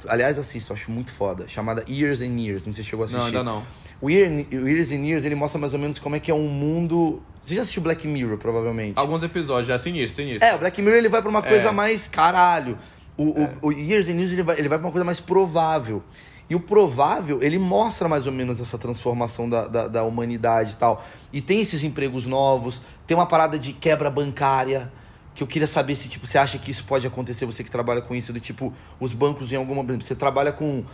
[0.09, 1.47] Aliás, assisto, acho muito foda.
[1.49, 2.67] Chamada Years and Years.
[2.67, 3.21] Não sei se chegou a assistir.
[3.21, 3.62] Não, ainda não.
[4.01, 6.35] O Year- o Years and Years, ele mostra mais ou menos como é que é
[6.35, 7.23] um mundo.
[7.40, 8.95] Você já assistiu Black Mirror, provavelmente?
[8.99, 10.47] Alguns episódios já, sinistro, sinistro.
[10.49, 11.73] É, o Black Mirror ele vai pra uma coisa É.
[11.73, 12.79] mais caralho.
[13.17, 16.03] O, o- o Years and Years ele vai, ele vai pra uma coisa mais provável.
[16.51, 20.77] E o provável, ele mostra mais ou menos essa transformação da, da, da humanidade e
[20.77, 21.03] tal.
[21.33, 24.93] E tem esses empregos novos, tem uma parada de quebra bancária,
[25.35, 28.01] que eu queria saber se, tipo, você acha que isso pode acontecer, você que trabalha
[28.01, 29.83] com isso, do tipo, os bancos em alguma...
[29.83, 30.85] Você trabalha com...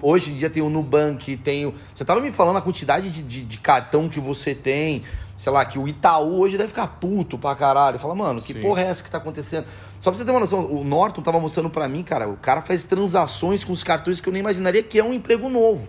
[0.00, 1.74] hoje em dia tem o Nubank, tem o...
[1.92, 5.02] Você tava me falando a quantidade de, de, de cartão que você tem,
[5.36, 7.98] sei lá, que o Itaú hoje deve ficar puto pra caralho.
[7.98, 8.60] Fala, mano, que Sim.
[8.60, 9.66] porra é essa que tá acontecendo?
[9.98, 12.62] Só pra você ter uma noção, o Norton tava mostrando pra mim, cara, o cara
[12.62, 15.88] faz transações com os cartões que eu nem imaginaria que é um emprego novo.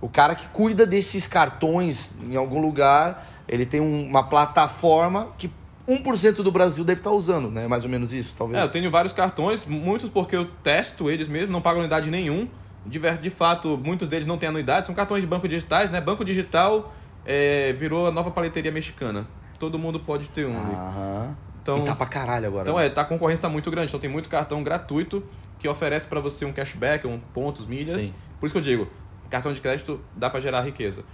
[0.00, 5.50] O cara que cuida desses cartões em algum lugar, ele tem um- uma plataforma que
[5.88, 7.66] 1% do Brasil deve estar usando, né?
[7.66, 8.60] Mais ou menos isso, talvez.
[8.60, 12.48] É, eu tenho vários cartões, muitos porque eu testo eles mesmo, não pago anuidade nenhum.
[12.86, 16.00] De, de fato, muitos deles não têm anuidade, são cartões de banco digitais, né?
[16.00, 16.92] Banco digital
[17.26, 19.26] é, virou a nova paleteria mexicana.
[19.58, 20.56] Todo mundo pode ter um.
[20.56, 21.36] Aham.
[21.62, 22.62] Então- e tá pra caralho agora.
[22.62, 22.86] Então né?
[22.86, 23.88] é, tá, a concorrência tá muito grande.
[23.88, 25.22] Então tem muito cartão gratuito
[25.58, 28.02] que oferece para você um cashback, um pontos, milhas.
[28.02, 28.14] Sim.
[28.38, 28.88] Por isso que eu digo,
[29.28, 31.04] cartão de crédito dá para gerar riqueza.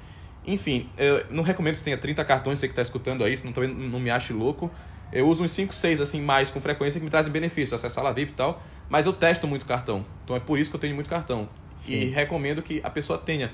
[0.46, 3.52] Enfim, eu não recomendo que você tenha 30 cartões, você que tá escutando aí, senão
[3.52, 4.70] também não me ache louco.
[5.12, 8.02] Eu uso uns 5, 6 assim mais com frequência que me trazem benefícios, acesso à
[8.02, 10.04] sala VIP e tal, mas eu testo muito cartão.
[10.24, 11.48] Então é por isso que eu tenho muito cartão.
[11.86, 12.08] E Sim.
[12.10, 13.52] recomendo que a pessoa tenha.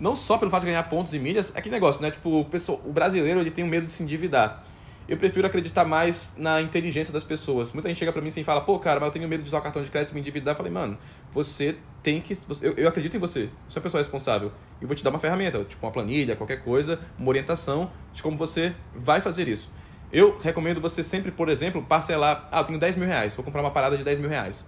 [0.00, 2.10] Não só pelo fato de ganhar pontos e milhas, é que negócio, né?
[2.10, 4.64] Tipo, o, pessoa, o brasileiro ele tem um medo de se endividar.
[5.12, 7.70] Eu prefiro acreditar mais na inteligência das pessoas.
[7.70, 9.48] Muita gente chega pra mim assim e fala, pô, cara, mas eu tenho medo de
[9.50, 10.52] usar o cartão de crédito e me endividar.
[10.52, 10.96] Eu falei, mano,
[11.30, 12.38] você tem que.
[12.62, 13.50] Eu, eu acredito em você.
[13.68, 14.50] Você é uma pessoa responsável.
[14.80, 18.38] E vou te dar uma ferramenta, tipo uma planilha, qualquer coisa, uma orientação de como
[18.38, 19.70] você vai fazer isso.
[20.10, 22.48] Eu recomendo você sempre, por exemplo, parcelar.
[22.50, 24.64] Ah, eu tenho 10 mil reais, vou comprar uma parada de 10 mil reais.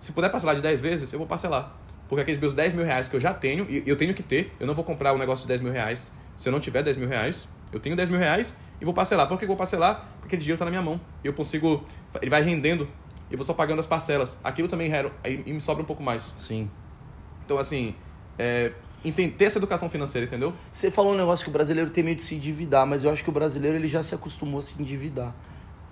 [0.00, 1.72] Se puder parcelar de 10 vezes, eu vou parcelar.
[2.08, 4.52] Porque aqueles meus 10 mil reais que eu já tenho, e eu tenho que ter,
[4.58, 6.96] eu não vou comprar um negócio de 10 mil reais se eu não tiver 10
[6.96, 7.46] mil reais.
[7.72, 9.26] Eu tenho 10 mil reais e vou parcelar.
[9.26, 10.06] Por que eu vou parcelar?
[10.20, 11.00] Porque o dinheiro está na minha mão.
[11.24, 11.82] Eu consigo.
[12.20, 12.86] Ele vai rendendo
[13.30, 14.36] e eu vou só pagando as parcelas.
[14.44, 16.32] Aquilo também rero- aí me sobra um pouco mais.
[16.36, 16.70] Sim.
[17.44, 17.94] Então, assim,
[18.38, 18.72] é,
[19.38, 20.52] ter essa educação financeira, entendeu?
[20.70, 23.24] Você falou um negócio que o brasileiro tem medo de se endividar, mas eu acho
[23.24, 25.34] que o brasileiro ele já se acostumou a se endividar.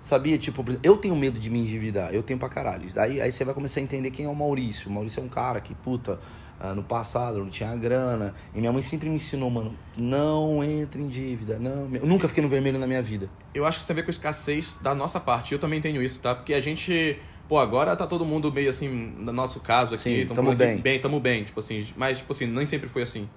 [0.03, 0.37] Sabia?
[0.37, 2.85] Tipo, eu tenho medo de me endividar, eu tenho pra caralho.
[2.97, 4.89] Aí, aí você vai começar a entender quem é o Maurício.
[4.89, 6.19] O Maurício é um cara que, puta,
[6.59, 8.33] ah, no passado eu não tinha grana.
[8.53, 11.57] E minha mãe sempre me ensinou, mano, não entre em dívida.
[11.57, 13.29] Não, eu nunca fiquei no vermelho na minha vida.
[13.53, 15.53] Eu acho que isso tem a ver com a escassez da nossa parte.
[15.53, 16.35] Eu também tenho isso, tá?
[16.35, 17.17] Porque a gente.
[17.47, 20.03] Pô, agora tá todo mundo meio assim, no nosso caso aqui.
[20.03, 20.81] Sim, tamo tamo bem.
[20.81, 21.45] Bem, tamo bem.
[21.45, 23.29] Tipo assim, mas, tipo assim, nem sempre foi assim.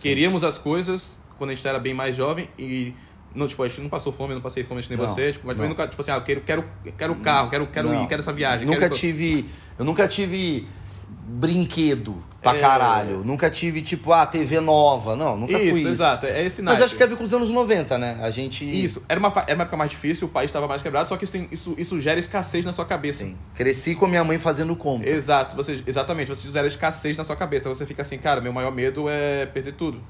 [0.00, 2.94] Queríamos as coisas quando a gente era bem mais jovem e.
[3.34, 5.06] Não, tipo, a gente não passou fome, eu não passei fome, a gente nem Não,
[5.08, 5.76] você, tipo, mas também não.
[5.76, 6.64] nunca, tipo assim, ah, eu quero, quero,
[6.98, 8.02] quero carro, quero, quero Não.
[8.04, 8.66] ir, quero essa viagem.
[8.66, 8.94] Nunca quero...
[8.94, 9.46] tive.
[9.78, 10.66] Eu nunca tive
[11.30, 12.60] brinquedo pra É.
[12.60, 13.22] caralho.
[13.24, 15.14] Nunca tive, tipo, ah, TV nova.
[15.14, 15.88] Não, nunca Isso, fui isso.
[15.88, 18.18] exato, é esse Mas acho que ver com os anos 90, né?
[18.20, 18.64] A gente.
[18.64, 21.24] Isso, era uma, era uma época mais difícil, o país estava mais quebrado, só que
[21.24, 23.24] isso, tem- isso, isso gera escassez na sua cabeça.
[23.24, 23.36] Sim.
[23.54, 25.08] Cresci com a minha mãe fazendo conta.
[25.08, 27.68] Exato, você, exatamente, você gera escassez na sua cabeça.
[27.68, 30.00] Você fica assim, cara, meu maior medo é perder tudo.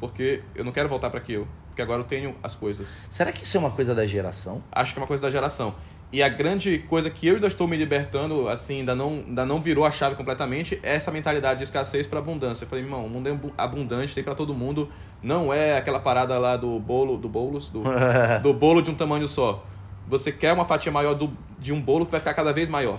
[0.00, 1.46] Porque eu não quero voltar para aquilo.
[1.68, 2.96] Porque agora eu tenho as coisas.
[3.10, 4.62] Será que isso é uma coisa da geração?
[4.72, 5.74] Acho que é uma coisa da geração.
[6.10, 9.60] E a grande coisa que eu ainda estou me libertando, assim, ainda não, ainda não
[9.60, 12.64] virou a chave completamente, é essa mentalidade de escassez para abundância.
[12.64, 14.88] Eu falei, irmão, o mundo é abu- abundante, tem para todo mundo.
[15.22, 17.82] Não é aquela parada lá do bolo, do bolos, do,
[18.42, 19.62] do bolo de um tamanho só.
[20.08, 22.98] Você quer uma fatia maior do, de um bolo que vai ficar cada vez maior.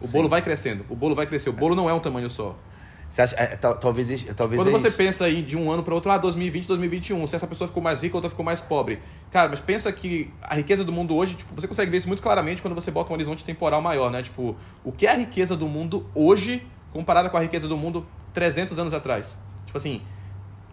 [0.00, 0.12] O Sim.
[0.12, 1.50] bolo vai crescendo, o bolo vai crescer.
[1.50, 2.54] O bolo não é um tamanho só.
[3.14, 4.96] Você acha, é, tal- talvez, talvez Quando é você isso.
[4.96, 8.02] pensa aí de um ano para outro, ah, 2020, 2021, se essa pessoa ficou mais
[8.02, 8.98] rica, outra ficou mais pobre.
[9.30, 12.20] Cara, mas pensa que a riqueza do mundo hoje, tipo, você consegue ver isso muito
[12.20, 14.20] claramente quando você bota um horizonte temporal maior, né?
[14.20, 16.60] Tipo, o que é a riqueza do mundo hoje
[16.92, 19.38] comparada com a riqueza do mundo 300 anos atrás?
[19.64, 20.02] Tipo assim,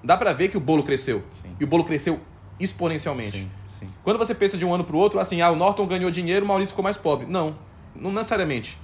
[0.03, 1.21] dá pra ver que o bolo cresceu.
[1.31, 1.55] Sim.
[1.59, 2.19] E o bolo cresceu
[2.59, 3.37] exponencialmente.
[3.37, 3.87] Sim, sim.
[4.03, 6.47] Quando você pensa de um ano pro outro, assim, ah, o Norton ganhou dinheiro, o
[6.47, 7.27] Maurício ficou mais pobre.
[7.27, 7.55] Não,
[7.95, 8.79] não necessariamente.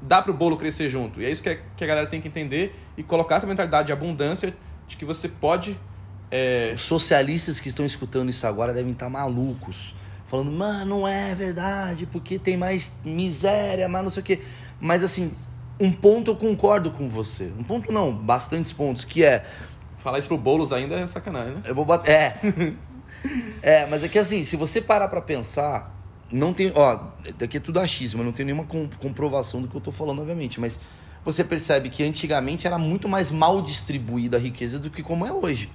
[0.00, 1.20] Dá pro bolo crescer junto.
[1.20, 3.92] E é isso que, que a galera tem que entender e colocar essa mentalidade de
[3.92, 4.54] abundância
[4.86, 5.78] de que você pode.
[6.30, 9.94] é, Os socialistas que estão escutando isso agora devem estar malucos.
[10.26, 14.42] Falando, mano, não é verdade, porque tem mais miséria, mas não sei o quê.
[14.80, 15.32] Mas assim,
[15.78, 17.52] um ponto eu concordo com você.
[17.58, 19.44] Um ponto não, bastantes pontos, que é.
[19.98, 21.62] falar isso pro Boulos ainda é sacanagem, né?
[21.64, 22.10] Eu vou bater.
[22.10, 22.40] É.
[23.62, 25.95] é, mas é que assim, se você parar pra pensar,
[26.30, 26.72] não tem.
[26.74, 26.98] Ó,
[27.38, 30.60] daqui é tudo achismo, não tenho nenhuma com- comprovação do que eu tô falando, obviamente.
[30.60, 30.78] Mas
[31.24, 35.32] você percebe que antigamente era muito mais mal distribuída a riqueza do que como é
[35.32, 35.70] hoje.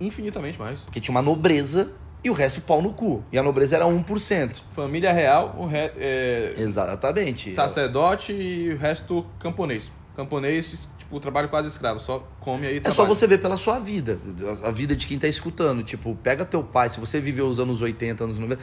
[0.00, 0.80] Infinitamente mais.
[0.82, 3.22] Porque tinha uma nobreza e o resto pau no cu.
[3.32, 4.60] E a nobreza era 1%.
[4.72, 7.54] Família real, o re, é, Exatamente.
[7.54, 9.90] sacerdote e o resto camponês.
[10.16, 13.78] Camponês, tipo, trabalho quase escravo, só come aí e É só você ver pela sua
[13.78, 14.18] vida,
[14.62, 15.82] a vida de quem tá escutando.
[15.82, 18.62] Tipo, pega teu pai, se você viveu os anos 80, anos 90,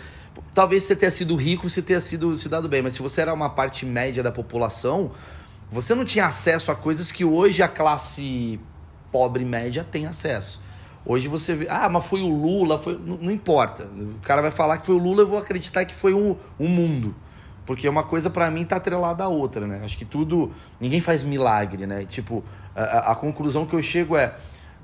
[0.54, 3.34] talvez você tenha sido rico, você tenha sido se dado bem, mas se você era
[3.34, 5.12] uma parte média da população,
[5.72, 8.60] você não tinha acesso a coisas que hoje a classe
[9.12, 10.62] pobre média tem acesso.
[11.04, 13.00] Hoje você vê, ah, mas foi o Lula, foi.
[13.04, 13.86] Não, não importa.
[13.86, 16.68] O cara vai falar que foi o Lula, eu vou acreditar que foi o, o
[16.68, 17.16] mundo.
[17.66, 19.82] Porque uma coisa pra mim tá atrelada à outra, né?
[19.84, 20.52] Acho que tudo.
[20.80, 22.06] Ninguém faz milagre, né?
[22.06, 22.44] Tipo,
[22.76, 24.36] a, a- conclusão que eu chego é,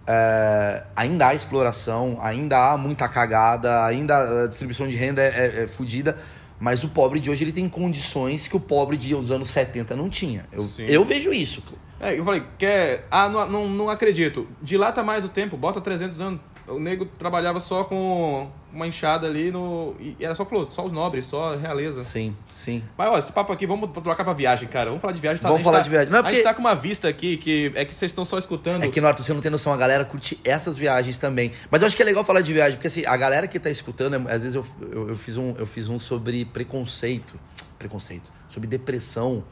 [0.07, 5.63] é, Ainda há exploração, ainda há muita cagada, ainda a distribuição de renda é, é,
[5.63, 6.17] é fodida.
[6.59, 9.95] Mas o pobre de hoje ele tem condições que o pobre de os anos 70
[9.95, 10.45] não tinha.
[10.51, 10.85] Eu, Sim.
[10.85, 11.63] eu vejo isso.
[11.99, 13.07] É, eu falei, quer.
[13.09, 14.47] Ah, não, não, não acredito.
[14.61, 16.39] Dilata mais o tempo, bota 300 anos.
[16.67, 19.95] O nego trabalhava só com uma enxada ali no.
[19.99, 22.03] E era só, flor, só os nobres, só a realeza.
[22.03, 22.83] Sim, sim.
[22.97, 24.85] Mas olha, esse papo aqui, vamos trocar pra viagem, cara.
[24.85, 25.41] Vamos falar de viagem.
[25.41, 26.11] Tá, Vamos falar tá- de viagem.
[26.11, 28.23] Não, é A gente porque- tá com uma vista aqui que é que vocês estão
[28.23, 28.83] só escutando.
[28.83, 31.51] É que, Norton, você não tem noção, a galera curte essas viagens também.
[31.69, 33.69] Mas eu acho que é legal falar de viagem, porque assim, a galera que tá
[33.69, 37.39] escutando, é- às vezes eu, eu, eu fiz, um, eu fiz um sobre preconceito.
[37.79, 38.31] Preconceito.
[38.47, 39.43] Sobre depressão.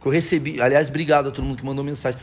[0.00, 0.60] Que eu recebi.
[0.62, 2.18] Aliás, obrigado a todo mundo que mandou mensagem.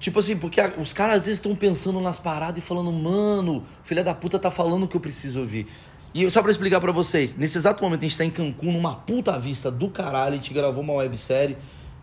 [0.00, 4.02] Tipo assim, porque os caras às vezes estão pensando nas paradas e falando, mano, filha
[4.02, 5.68] da puta tá falando o que eu preciso ouvir.
[6.12, 8.96] E só pra explicar pra vocês, nesse exato momento a gente tá em Cancún, numa
[8.96, 11.56] puta vista do caralho, a gente gravou uma websérie.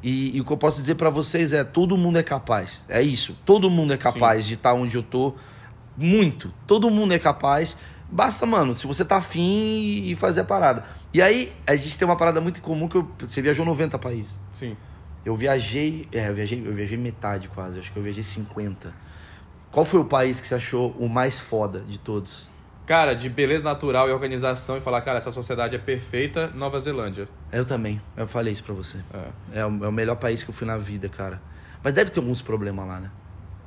[0.04, 2.86] E, e o que eu posso dizer pra vocês é: todo mundo é capaz.
[2.88, 3.36] É isso.
[3.44, 5.34] Todo mundo é capaz de estar onde eu tô.
[5.98, 6.54] Muito.
[6.68, 7.76] Todo mundo é capaz.
[8.10, 10.86] Basta, mano, se você tá afim e fazer a parada.
[11.14, 14.34] E aí, a gente tem uma parada muito comum que eu- você viajou 90 países.
[14.54, 14.78] Sim.
[15.28, 18.94] Eu viajei, é, eu viajei, eu viajei metade quase, acho que eu viajei 50.
[19.70, 22.48] Qual foi o país que você achou o mais foda de todos?
[22.86, 27.28] Cara, de beleza natural e organização e falar, cara, essa sociedade é perfeita, Nova Zelândia.
[27.52, 29.00] Eu também, eu falei isso pra você.
[29.54, 29.60] É.
[29.60, 31.42] É o, é o melhor país que eu fui na vida, cara.
[31.84, 33.12] Mas deve ter alguns problemas lá, né?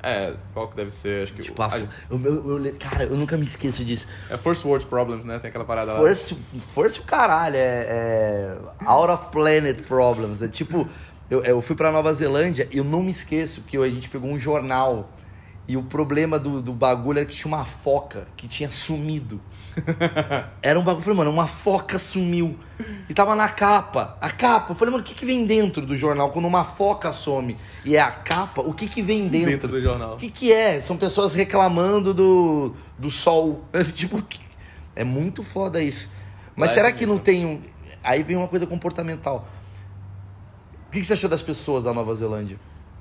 [0.02, 1.24] É, qual que deve ser?
[1.24, 1.42] Acho que.
[1.42, 4.08] Tipo, a, a- eu, cara, eu nunca me esqueço disso.
[4.30, 5.38] é First World Problems, né?
[5.38, 5.98] Tem aquela parada lá.
[5.98, 10.40] Força, força o caralho, é, é out of planet problems.
[10.40, 10.88] É tipo,
[11.30, 14.30] eu, eu fui pra Nova Zelândia e eu não me esqueço que a gente pegou
[14.30, 15.10] um jornal
[15.68, 19.40] e o problema do, do bagulho era que tinha uma foca que tinha sumido.
[20.60, 22.58] Era um bagulho, eu falei, mano, uma foca sumiu.
[23.08, 24.18] E tava na capa.
[24.20, 24.72] A capa.
[24.72, 27.56] Eu falei, mano, o que, que vem dentro do jornal quando uma foca some?
[27.84, 29.50] E é a capa, o que, que vem dentro?
[29.50, 30.14] Dentro do jornal.
[30.14, 30.80] O que, que é?
[30.80, 33.64] São pessoas reclamando do, do sol.
[33.94, 34.40] tipo, que-
[34.96, 36.10] é muito foda isso.
[36.56, 37.14] Mas é será que sinistro.
[37.16, 37.60] não tem um.
[38.02, 39.46] Aí vem uma coisa comportamental.
[40.90, 42.58] O que, você achou das pessoas da Nova Zelândia?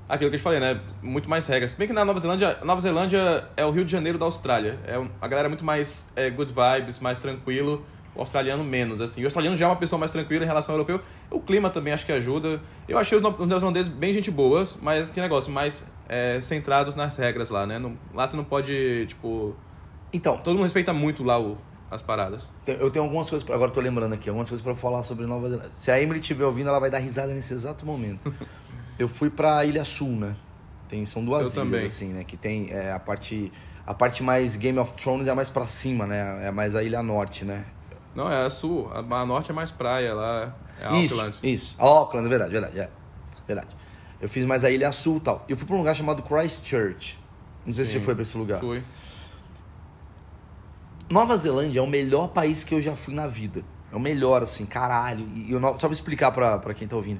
[0.07, 0.79] Aquilo que eu te falei, né?
[1.01, 1.71] Muito mais regras.
[1.71, 4.77] Se bem que na Nova Zelândia, Nova Zelândia é o Rio de Janeiro da Austrália.
[4.85, 7.83] É a galera é muito mais é, good vibes, mais tranquilo.
[8.15, 9.23] O australiano menos, assim.
[9.23, 11.01] O australiano já é uma pessoa mais tranquila em relação ao europeu.
[11.31, 12.61] O clima também acho que ajuda.
[12.87, 17.49] Eu achei os neozelandeses bem gente boas, mas que negócio, mais é, centrados nas regras
[17.49, 17.79] lá, né?
[17.79, 19.55] Não- lá você não pode, tipo...
[20.13, 21.57] Então, Todo mundo respeita muito lá o-
[21.91, 22.47] as paradas.
[22.67, 23.45] eu tenho algumas coisas.
[23.45, 25.71] Pra, agora eu tô lembrando aqui, algumas coisas pra falar sobre Nova Zelândia.
[25.73, 28.33] Se a Emily estiver ouvindo, ela vai dar risada nesse exato momento.
[28.99, 30.35] eu fui pra Ilha Sul, né?
[30.87, 31.85] Tem, são duas Eu ilhas, também.
[31.85, 32.23] assim, né?
[32.23, 33.51] Que tem é, a parte.
[33.85, 36.47] A parte mais Game of Thrones é mais pra cima, né?
[36.47, 37.65] É mais a Ilha Norte, né?
[38.13, 38.89] Não, é a sul.
[38.93, 40.55] A, a norte é mais praia lá.
[40.79, 41.37] É isso, Auckland.
[41.41, 41.75] isso.
[41.77, 42.89] Auckland, é verdade, verdade, é.
[43.47, 43.67] Verdade.
[44.21, 45.45] Eu fiz mais a Ilha Sul e tal.
[45.47, 47.17] Eu fui pra um lugar chamado Christchurch.
[47.65, 47.99] Não sei se Sim.
[47.99, 48.59] você foi pra esse lugar.
[48.59, 48.83] Fui.
[51.09, 53.63] Nova Zelândia é o melhor país que eu já fui na vida.
[53.91, 55.27] É o melhor, assim, caralho.
[55.35, 57.19] E eu não, só pra explicar pra, pra quem tá ouvindo.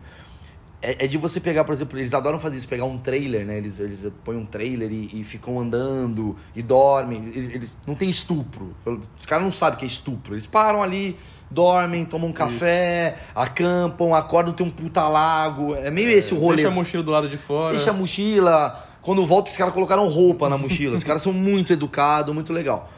[0.82, 3.58] É, é de você pegar, por exemplo, eles adoram fazer isso, pegar um trailer, né?
[3.58, 7.26] Eles, eles põem um trailer e, e ficam andando e dormem.
[7.36, 8.74] Eles, eles- não tem estupro.
[9.18, 10.36] Os caras não sabem o que é estupro.
[10.36, 11.18] Eles param ali,
[11.52, 15.76] dormem, tomam um café, acampam, acordam, tem um puta lago.
[15.76, 16.58] É meio esse o rolê.
[16.58, 17.76] Deixa a mochila do lado de fora.
[17.76, 20.96] Deixa a mochila, Quando volta, os caras colocaram roupa na mochila.
[20.96, 22.90] Os caras são muito educados, muito legal.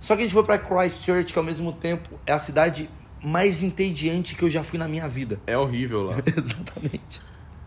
[0.00, 2.88] Só que a gente foi pra Christchurch, que ao mesmo tempo é a cidade
[3.22, 5.40] mais entediante que eu já fui na minha vida.
[5.46, 6.16] É horrível lá.
[6.26, 7.20] Exatamente.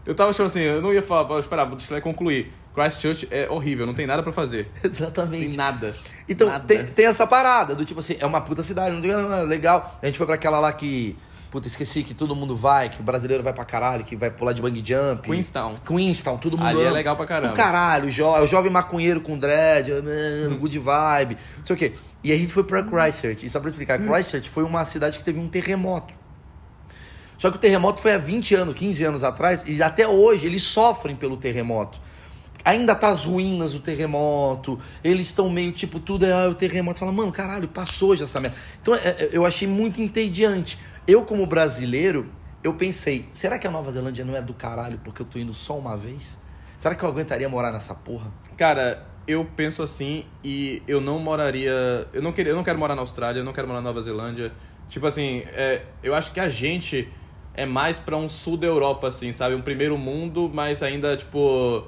[0.05, 2.51] Eu tava achando assim, eu não ia falar, esperar, vou deixar ele concluir.
[2.73, 4.71] Christchurch é horrível, não tem nada pra fazer.
[4.83, 5.47] Exatamente.
[5.49, 5.95] Tem nada.
[6.27, 6.63] Então, Nada.
[6.65, 9.99] tem, tem essa parada do tipo assim, é uma puta cidade, não tem nada legal.
[10.01, 11.15] A gente foi pra aquela lá que.
[11.51, 14.53] Puta, esqueci que todo mundo vai, que o brasileiro vai pra caralho, que vai pular
[14.53, 15.27] de bang jump.
[15.27, 15.75] Queenstown.
[15.85, 16.65] Queenstown, todo mundo.
[16.65, 16.91] Ali é ama.
[16.91, 17.53] legal pra caramba.
[17.53, 21.77] O caralho, o, jo o jovem maconheiro com dread, mano, good vibe, não sei o
[21.77, 21.91] quê.
[22.23, 23.45] E a gente foi pra Christchurch.
[23.45, 26.13] E só pra explicar, Christchurch foi uma cidade que teve um terremoto.
[27.37, 30.63] Só que o terremoto foi há 20 anos, 15 anos atrás, e até hoje eles
[30.63, 31.99] sofrem pelo terremoto.
[32.63, 36.97] Ainda tá as ruínas do terremoto, eles estão meio tipo, tudo é ah, o terremoto.
[36.97, 38.57] Você fala, mano, caralho, passou já essa merda.
[38.81, 40.77] Então é, é, eu achei muito entediante.
[41.07, 42.29] Eu, como brasileiro,
[42.63, 45.53] eu pensei, será que a Nova Zelândia não é do caralho porque eu tô indo
[45.53, 46.37] só uma vez?
[46.77, 48.31] Será que eu aguentaria morar nessa porra?
[48.57, 52.07] Cara, eu penso assim e eu não moraria.
[52.13, 54.01] Eu não, queria, eu não quero morar na Austrália, eu não quero morar na Nova
[54.01, 54.51] Zelândia.
[54.89, 57.07] Tipo assim, é, eu acho que a gente
[57.53, 59.55] é mais pra um sul da Europa, assim, sabe?
[59.55, 61.85] Um primeiro mundo, mas ainda, tipo.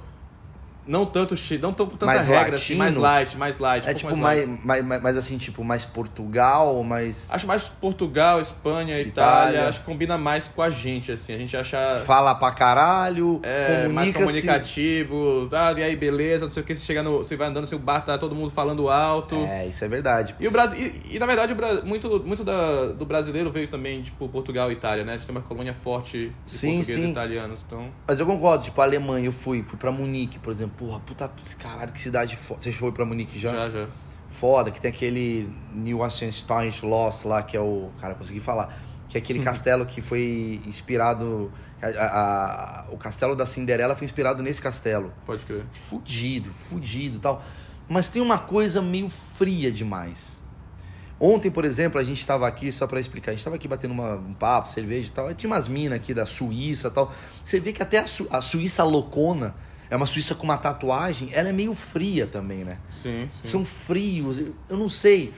[0.86, 3.02] Não tanto não tão, tanta Mais regra, assim, mais latino?
[3.02, 3.86] light, mais light.
[3.86, 7.30] um É pouco tipo mais, mais, mais, mais assim, tipo, mais Portugal, mais.
[7.32, 9.52] Acho mais Portugal, Espanha, Itália.
[9.52, 11.34] Itália, acho que combina mais com a gente, assim.
[11.34, 16.64] A gente acha Fala pra caralho, é, mais comunicativo, ah, e aí, beleza, não sei
[16.64, 17.20] o que, você chega no.
[17.20, 19.36] Você vai andando, seu bar tá todo mundo falando alto.
[19.36, 20.36] É, isso é verdade.
[20.40, 24.02] E, o Brasil, e, e, na verdade, o muito, muito da, do brasileiro veio também,
[24.02, 25.14] tipo, Portugal e Itália, né?
[25.14, 27.08] A gente tem uma colônia forte de Sim, portugueses sim.
[27.08, 27.64] e italianos.
[27.66, 30.73] Então, Mas eu concordo, tipo, a Alemanha, eu fui, fui pra Munique, por exemplo.
[30.78, 32.62] Porra, puta, caralho, que cidade foda.
[32.62, 33.52] Você foi pra Munique já?
[33.52, 33.88] já, já.
[34.32, 37.90] Foda, que tem aquele Neuschwanstein Schloss lá, que é o.
[38.02, 38.76] Cara, consegui falar.
[39.08, 41.52] Que é aquele castelo que foi inspirado.
[41.82, 45.14] a- a- a- o castelo da Cinderela foi inspirado nesse castelo.
[45.26, 45.66] Pode crer.
[45.72, 47.44] fudido, fudido e tal.
[47.90, 50.42] Mas tem uma coisa meio fria demais.
[51.20, 53.92] Ontem, por exemplo, a gente estava aqui, só para explicar, a gente estava aqui batendo
[53.92, 55.28] uma- um papo, cerveja e tal.
[55.28, 57.12] Aí tinha umas minas aqui da Suíça e tal.
[57.44, 59.54] Você vê que até a, Su- a Suíça loucona,
[59.94, 62.80] é uma Suíça com uma tatuagem, ela é meio fria também, né?
[62.90, 63.48] Sim, sim.
[63.48, 65.32] São frios, eu, não sei.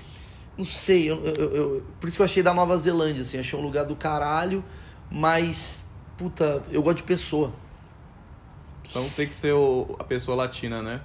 [0.58, 3.60] Não sei, eu, eu- eu- por isso que eu achei da Nova Zelândia, assim, achei
[3.60, 4.64] um lugar do caralho,
[5.12, 5.84] mas,
[6.18, 7.52] puta, eu gosto de pessoa.
[8.90, 11.02] Então tem que ser o- a pessoa latina, né?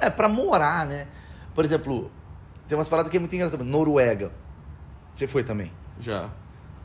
[0.00, 1.06] É, pra morar, né?
[1.54, 2.10] Por exemplo,
[2.66, 3.64] tem umas paradas que é muito engraçadas.
[3.64, 4.32] Noruega.
[5.14, 5.70] Você foi também?
[6.00, 6.30] Já.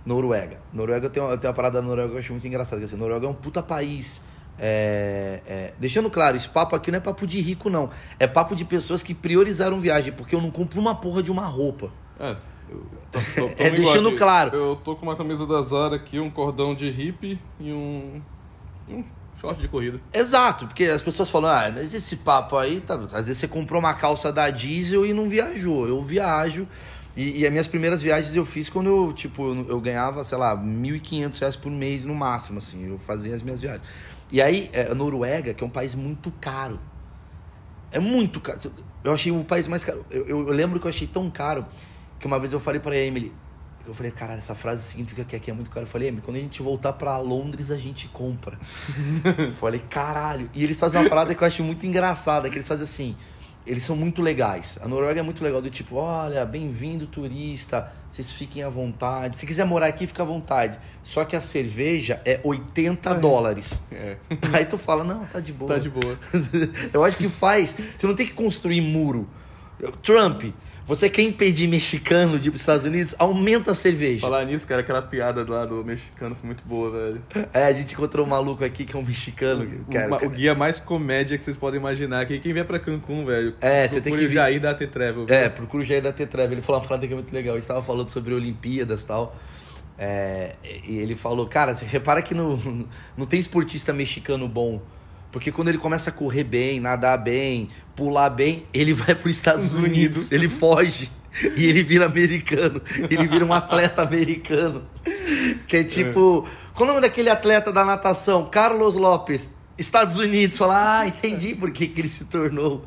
[0.06, 0.60] Noruega.
[0.72, 2.78] Noruega tem uma, tem uma parada da Noruega que eu acho muito engraçada.
[2.80, 4.22] Que, assim, Noruega é um puta país.
[4.64, 7.90] É, é, deixando claro, esse papo aqui não é papo de rico, não.
[8.20, 11.48] É papo de pessoas que priorizaram viagem, porque eu não compro uma porra de uma
[11.48, 11.90] roupa.
[12.20, 12.36] É.
[12.70, 14.18] Eu tô, tô, tô É, deixando aqui.
[14.20, 14.56] claro.
[14.56, 18.22] Eu tô com uma camisa da Zara aqui, um cordão de hippie e um.
[18.88, 19.04] e um
[19.42, 20.00] short de corrida.
[20.14, 23.80] Exato, porque as pessoas falam, ah, mas esse papo aí, tá, às vezes você comprou
[23.80, 25.88] uma calça da diesel e não viajou.
[25.88, 26.68] Eu viajo.
[27.18, 30.38] E, e as minhas primeiras viagens eu fiz quando eu, tipo, eu, eu ganhava, sei
[30.38, 32.88] lá, 1.500 reais por mês no máximo, assim.
[32.88, 33.84] Eu fazia as minhas viagens.
[34.32, 36.80] E aí, é, a Noruega, que é um país muito caro.
[37.92, 38.60] É muito caro.
[39.04, 40.06] Eu achei o país mais caro.
[40.10, 41.66] Eu, eu- eu lembro que eu achei tão caro
[42.20, 43.34] que uma vez eu falei pra Emily,
[43.86, 45.86] eu falei, caralho, essa frase significa que aqui é muito caro.
[45.86, 48.58] Eu falei, Emily, quando a gente voltar pra Londres, a gente compra.
[49.38, 50.50] Eu falei, caralho.
[50.54, 53.16] E eles fazem uma parada que eu acho muito engraçada, que eles fazem assim.
[53.66, 54.80] Eles são muito legais.
[54.82, 59.38] A Noruega é muito legal, do tipo, olha, bem-vindo turista, vocês fiquem à vontade.
[59.38, 60.80] Se quiser morar aqui, fica à vontade.
[61.04, 63.80] Só que a cerveja é 80 dólares.
[63.92, 64.18] É.
[64.52, 65.74] Aí tu fala, não, tá de boa.
[65.74, 66.18] Tá de boa.
[66.92, 67.76] Eu acho que faz.
[67.96, 69.30] Você não tem que construir muro.
[70.04, 70.44] Trump,
[70.88, 73.16] você quer impedir mexicano de ir pros Estados Unidos?
[73.18, 74.20] Aumenta a cerveja.
[74.22, 77.24] Falar nisso, cara, aquela piada lá do mexicano foi muito boa, velho.
[77.54, 79.66] É, a gente encontrou um maluco aqui que é um mexicano.
[79.92, 82.26] Cara, o, ma- o guia mais comédia que vocês podem imaginar.
[82.26, 83.56] Que quem vier pra Cancún, velho.
[83.62, 85.26] É, você tem que vir- Jair da T Travel.
[85.26, 85.36] viu?
[85.36, 86.56] É, procura o Jair da Tetreve.
[86.56, 87.56] Ele falou uma parada que é muito legal.
[87.56, 89.36] A gente tava falando sobre Olimpíadas e tal.
[89.98, 94.82] É, e ele falou, cara, você repara que no, não tem esportista mexicano bom.
[95.32, 99.36] Porque quando ele começa a correr bem, nadar bem, pular bem, ele vai para os
[99.36, 100.32] Estados Unidos, Unidos.
[100.32, 101.10] ele foge
[101.56, 102.82] e ele vira americano.
[103.10, 104.84] Ele vira um atleta americano.
[105.68, 106.48] Que é tipo.
[106.74, 108.50] Qual é o nome daquele atleta da natação?
[108.50, 109.54] Carlos Lopes.
[109.78, 110.58] Estados Unidos.
[110.58, 112.86] Fala, ah, entendi por que, que ele se tornou.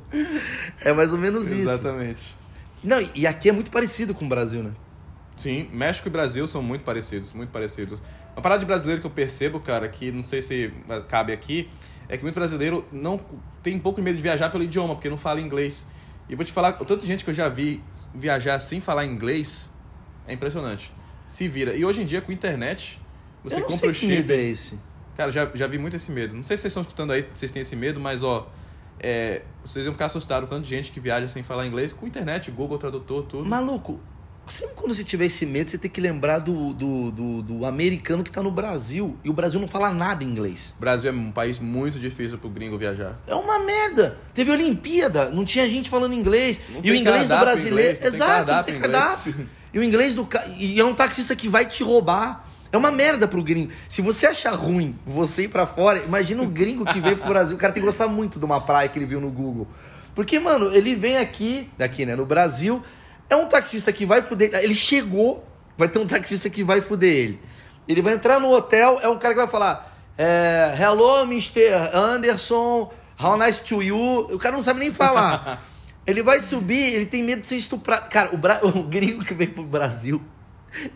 [0.81, 1.69] É mais ou menos isso.
[1.69, 2.37] Exatamente.
[2.83, 4.73] Não, e aqui é muito parecido com o Brasil, né?
[5.37, 8.01] Sim, México e Brasil são muito parecidos, muito parecidos.
[8.37, 10.73] Uma parada de brasileiro que eu percebo, cara, que não sei se
[11.09, 11.69] cabe aqui,
[12.09, 13.21] é que muito brasileiro não
[13.63, 15.87] tem um pouco de medo de viajar pelo idioma, porque não fala inglês.
[16.29, 17.83] E eu vou te falar, o tanto de gente que eu já vi
[18.15, 19.71] viajar sem falar inglês
[20.27, 20.93] é impressionante.
[21.27, 21.75] Se vira.
[21.75, 23.01] E hoje em dia, com internet,
[23.43, 24.33] você compra o que medo chip.
[24.33, 24.79] é esse.
[25.17, 26.35] Cara, já, já vi muito esse medo.
[26.35, 28.49] Não sei se vocês estão escutando aí, vocês têm esse medo, mas ó,
[29.01, 32.07] É, vocês iam ficar assustados com tanto de gente que viaja sem falar inglês, com
[32.07, 33.49] internet, Google Tradutor, tudo.
[33.49, 34.01] Maluco,
[34.49, 38.23] sempre quando você tiver esse medo, você tem que lembrar do, do, do, do americano
[38.23, 39.17] que tá no Brasil.
[39.25, 40.73] E o Brasil não fala nada inglês.
[40.77, 43.19] O Brasil é um país muito difícil pro gringo viajar.
[43.27, 44.17] É uma merda.
[44.35, 46.61] Teve Olimpíada, não tinha gente falando inglês.
[46.69, 47.75] Não e o inglês do brasileiro.
[47.75, 49.03] inglês, não tem Exato, não cardápio tem inglês.
[49.03, 49.49] cardápio.
[49.73, 50.29] E o inglês do.
[50.59, 52.49] E é um taxista que vai te roubar.
[52.71, 53.73] É uma merda pro gringo.
[53.89, 57.57] Se você achar ruim você ir pra fora, imagina o gringo que veio pro Brasil.
[57.57, 59.69] O cara tem que gostar muito de uma praia que ele viu no Google.
[60.13, 62.83] Porque, mano, ele vem aqui, daqui, né, no Brasil,
[63.29, 64.51] é um taxista que vai fuder.
[64.55, 65.47] Ele chegou,
[65.77, 67.41] vai ter um taxista que vai fuder ele.
[67.87, 71.91] Ele vai entrar no hotel, é um cara que vai falar: é, Hello, Mr.
[71.93, 74.21] Anderson, how nice to you.
[74.33, 75.63] O cara não sabe nem falar.
[76.07, 78.11] Ele vai subir, ele tem medo de ser estuprado.
[78.11, 78.61] Cara, o, bra...
[78.63, 80.21] o gringo que veio pro Brasil,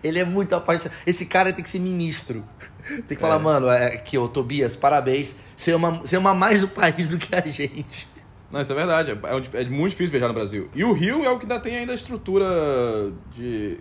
[0.05, 0.95] ele é muito apaixonado.
[1.07, 2.45] Esse cara tem que ser ministro.
[2.87, 3.39] Tem que falar, É.
[3.39, 5.35] mano, é, aqui, ô Tobias, parabéns.
[5.57, 8.07] Você ama, você ama mais o país do que a gente.
[8.51, 9.11] Não, isso é verdade.
[9.11, 10.71] É, um- é muito difícil viajar no Brasil.
[10.75, 13.79] E o Rio é o que ainda tem ainda a estrutura de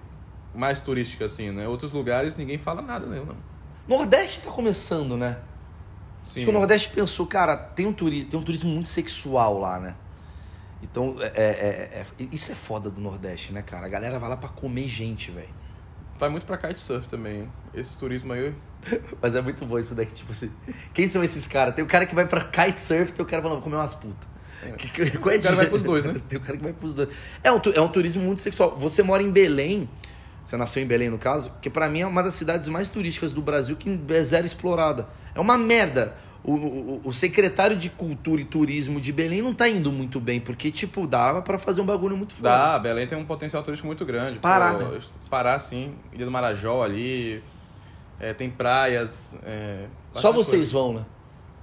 [0.53, 1.67] mais turística, assim, né?
[1.67, 3.21] Outros lugares ninguém fala nada, né?
[3.25, 3.35] Não.
[3.87, 5.37] Nordeste tá começando, né?
[6.25, 6.31] Sim.
[6.41, 9.79] Acho que o Nordeste pensou, cara, tem um turismo, tem um turismo muito sexual lá,
[9.79, 9.95] né?
[10.83, 11.31] Então, é, é-
[11.99, 13.85] é- é- isso é foda do Nordeste, né, cara?
[13.85, 15.47] A galera vai lá pra comer gente, velho.
[16.19, 17.41] Vai muito pra kitesurf também.
[17.41, 17.49] hein?
[17.73, 18.53] Esse turismo aí.
[19.21, 20.51] Mas é muito bom isso daqui, tipo assim.
[20.93, 21.73] Quem são esses caras?
[21.75, 24.26] Tem o cara que vai pra kitesurf, tem o cara falando, vou comer umas putas.
[24.77, 26.15] Que- que- qual é a O cara vai pros dois, né?
[26.27, 27.09] Tem o cara que vai pros dois.
[27.43, 28.75] É um, é um turismo muito sexual.
[28.79, 29.87] Você mora em Belém,
[30.43, 33.33] você nasceu em Belém no caso, que pra mim é uma das cidades mais turísticas
[33.33, 35.07] do Brasil que é zero explorada.
[35.35, 36.15] É uma merda.
[36.43, 40.39] O, o- o secretário de Cultura e Turismo de Belém não tá indo muito bem,
[40.39, 42.49] porque, tipo, dava pra fazer um bagulho muito foda.
[42.49, 44.39] Dá, Belém tem um potencial turístico muito grande.
[44.39, 44.99] Pará, Pô, né?
[45.29, 45.93] Pará, sim.
[46.13, 47.43] Ilha do Marajó ali.
[48.19, 49.35] É, tem praias.
[49.43, 51.05] é, Só vocês vão, né?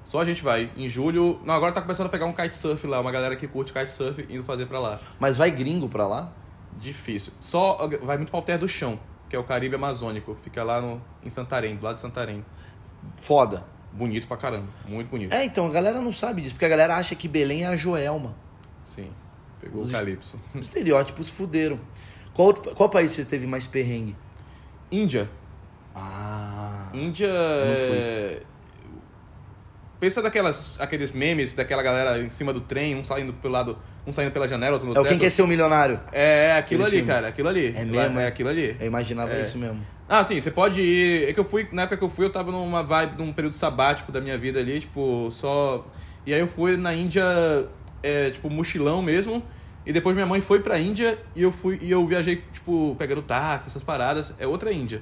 [0.05, 0.71] Só a gente vai.
[0.77, 1.41] Em julho.
[1.45, 3.01] Não, agora tá começando a pegar um kitesurf lá.
[3.01, 5.01] Uma galera que curte kitesurf indo fazer pra lá.
[5.19, 6.33] Mas vai gringo pra lá?
[6.79, 7.33] Difícil.
[7.41, 8.99] Só vai muito pra Alter do Chão,
[9.31, 10.37] que é o Caribe Amazônico.
[10.43, 12.45] Fica lá no, em Santarém, do lado de Santarém.
[13.17, 13.65] Foda.
[13.93, 14.67] Bonito pra caramba.
[14.89, 15.33] Muito bonito.
[15.33, 17.77] É, então, a galera não sabe disso, porque a galera acha que Belém é a
[17.77, 18.35] Joelma.
[18.85, 19.09] Sim.
[19.61, 20.39] Pegou Os- o Calypso.
[20.55, 21.79] Os estereótipos fuderam.
[22.35, 24.17] Qual, outro- qual país você teve mais perrengue?
[24.91, 25.31] Índia.
[25.95, 26.89] Ah.
[26.93, 27.29] Índia.
[27.29, 27.97] não fui.
[27.97, 28.43] é-
[30.05, 34.13] Pensa daquelas, aqueles memes daquela galera em cima do trem, um saindo pelo lado, um
[34.13, 35.09] saindo pela janela, outro no É o teto.
[35.13, 35.99] Quem Quer Ser o Milionário.
[36.13, 37.07] É, é aquilo ali, filme.
[37.07, 37.69] cara, aquilo ali.
[37.75, 38.27] É mesmo, É é?
[38.27, 38.77] aquilo ali.
[38.79, 39.41] Eu imaginava É.
[39.41, 39.81] isso mesmo.
[40.07, 41.27] Ah, sim, você pode ir.
[41.27, 43.55] É que eu fui, na época que eu fui, eu tava numa vibe, num período
[43.55, 45.87] sabático da minha vida ali, tipo, só.
[46.27, 47.25] E aí eu fui na Índia,
[48.03, 49.43] é, tipo, mochilão mesmo.
[49.87, 53.23] E depois minha mãe foi pra Índia e eu fui e eu viajei, tipo, pegando
[53.23, 54.35] táxi, essas paradas.
[54.39, 55.01] É outra Índia.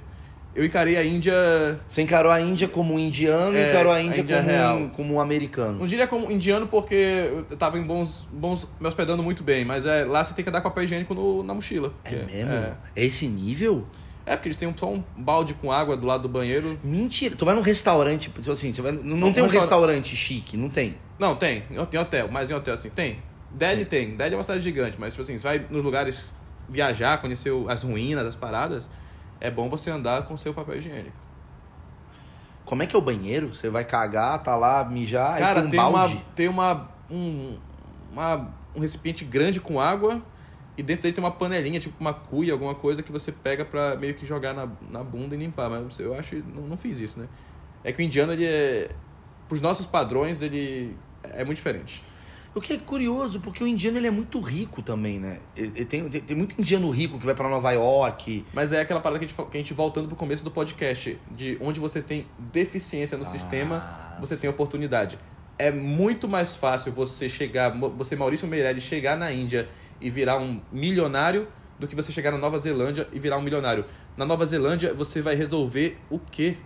[0.54, 1.32] Eu encarei a Índia.
[1.86, 4.48] Você encarou a Índia como um indiano e É, encarou a a Índia, Índia como,
[4.48, 4.76] real.
[4.76, 5.78] um, como um americano.
[5.78, 6.94] Não diria como indiano porque
[7.50, 8.26] eu tava em bons.
[8.30, 11.14] bons me hospedando muito bem, mas é, lá você tem que andar com papel higiênico
[11.14, 11.92] no- na mochila.
[12.04, 12.52] É mesmo?
[12.52, 12.74] É.
[12.94, 13.86] É esse nível?
[14.26, 16.78] É, porque eles têm só um balde com água do lado do banheiro.
[16.84, 17.34] Mentira.
[17.34, 19.60] Tu vai num restaurante, tipo assim, você vai- não, Não, tem um restaura-
[19.94, 20.94] restaurante chique, não tem.
[21.18, 21.64] Não, tem.
[21.70, 23.18] Em hotel, mas em hotel, assim, tem.
[23.50, 24.16] Delhi tem.
[24.16, 26.30] Delhi é uma cidade gigante, mas, tipo assim, você vai nos lugares
[26.68, 28.88] viajar, conhecer as ruínas, as paradas,
[29.42, 31.16] é bom você andar com seu papel higiênico.
[32.64, 33.54] Como é que é o banheiro?
[33.54, 36.24] Você vai cagar, tá lá, mijar, Cara, aí tem um tem, uma, balde.
[36.36, 37.58] tem uma, um,
[38.12, 40.22] uma- um recipiente grande com água
[40.78, 43.96] e dentro dele tem uma panelinha, tipo uma cuia, alguma coisa que você pega pra
[43.96, 45.68] meio que jogar na, na bunda e limpar.
[45.68, 47.26] Mas eu acho que não, não fiz isso, né?
[47.84, 48.90] É que o indiano, ele é...
[49.48, 52.02] Pros nossos padrões, ele é muito diferente.
[52.54, 55.40] O que é curioso, porque o indiano ele é muito rico também, né?
[55.56, 58.44] Ele- tem, tem, tem muito indiano rico que vai pra Nova York.
[58.52, 61.18] Mas é aquela parada que a gente, que a gente voltando pro começo do podcast,
[61.30, 65.18] de onde você tem deficiência no Ah, sistema, você tem oportunidade.
[65.58, 69.68] É muito mais fácil você chegar, você Maurício Meirelles chegar na Índia
[70.00, 71.48] e virar um milionário
[71.78, 73.84] do que você chegar na Nova Zelândia e virar um milionário.
[74.16, 76.56] Na Nova Zelândia você vai resolver o quê?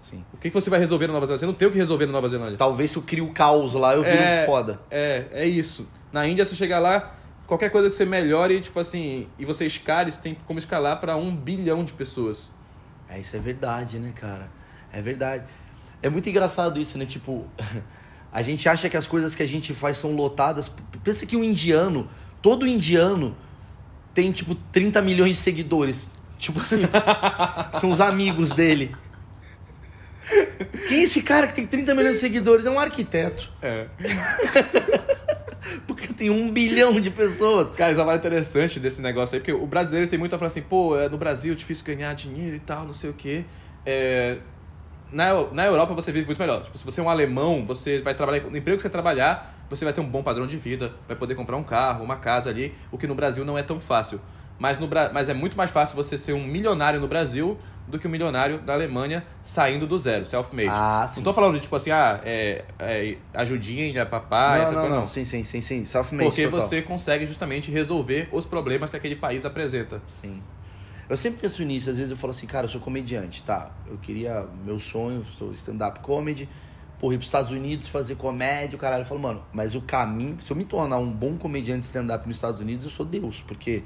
[0.00, 0.24] Sim.
[0.32, 1.40] O que que você vai resolver na Nova Zelândia?
[1.40, 2.56] Você não tem o que resolver na Nova Zelândia.
[2.56, 4.42] Talvez se eu crio caos lá, eu viro É.
[4.42, 4.80] um foda.
[4.90, 5.86] É, é isso.
[6.10, 7.14] Na Índia, você chegar lá,
[7.46, 11.16] qualquer coisa que você melhore, tipo assim, e você escale, você tem como escalar para
[11.16, 12.50] um bilhão de pessoas.
[13.08, 14.48] É, isso é verdade, né, cara?
[14.90, 15.44] É verdade.
[16.02, 17.04] É muito engraçado isso, né?
[17.04, 17.46] Tipo,
[18.32, 20.72] a gente acha que as coisas que a gente faz são lotadas.
[21.04, 22.08] Pensa que um indiano,
[22.40, 23.36] todo indiano
[24.14, 26.10] tem, tipo, 30 milhões de seguidores.
[26.38, 26.80] Tipo assim,
[27.78, 28.96] são os amigos dele.
[30.88, 32.66] Quem é esse cara que tem 30 milhões de seguidores?
[32.66, 33.50] É um arquiteto.
[33.62, 33.86] É.
[35.86, 37.70] Porque tem um bilhão de pessoas.
[37.70, 40.48] Cara, isso é uma interessante desse negócio aí, porque o brasileiro tem muito a falar
[40.48, 43.44] assim, pô, é, no Brasil é difícil ganhar dinheiro e tal, não sei o quê.
[43.86, 44.38] É,
[45.12, 46.62] na, na Europa você vive muito melhor.
[46.62, 48.42] Tipo, se você é um alemão, você vai trabalhar.
[48.44, 51.34] No emprego que você trabalhar, você vai ter um bom padrão de vida, vai poder
[51.34, 54.20] comprar um carro, uma casa ali, o que no Brasil não é tão fácil.
[54.60, 57.56] Mas, no, mas é muito mais fácil você ser um milionário no Brasil
[57.88, 60.68] do que um milionário da Alemanha saindo do zero, self-made.
[60.70, 61.20] Ah, sim.
[61.20, 64.96] Não tô falando de tipo assim, ah, é, é ajudinha, papai, não, essa não, coisa,
[64.96, 65.86] não, sim, sim, sim, sim.
[65.86, 66.28] Self-made.
[66.28, 66.60] Porque total.
[66.60, 70.02] você consegue justamente resolver os problemas que aquele país apresenta.
[70.06, 70.42] Sim.
[71.08, 73.70] Eu sempre penso nisso, às vezes eu falo assim, cara, eu sou comediante, tá?
[73.88, 76.46] Eu queria, meu sonho, sou stand-up comedy,
[76.98, 79.00] por ir pros Estados Unidos fazer comédia, o caralho.
[79.00, 82.36] Eu falo, mano, mas o caminho, se eu me tornar um bom comediante stand-up nos
[82.36, 83.84] Estados Unidos, eu sou Deus, porque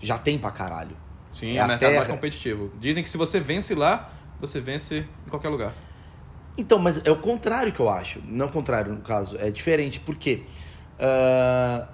[0.00, 0.96] já tem pra caralho.
[1.32, 2.70] Sim, É é o mercado mais competitivo.
[2.78, 5.72] Dizem que se você vence lá, você vence em qualquer lugar.
[6.56, 8.20] Então, mas é o contrário que eu acho.
[8.26, 9.36] Não o contrário, no caso.
[9.38, 9.98] É diferente.
[9.98, 10.42] Por quê?
[10.98, 11.88] Ah,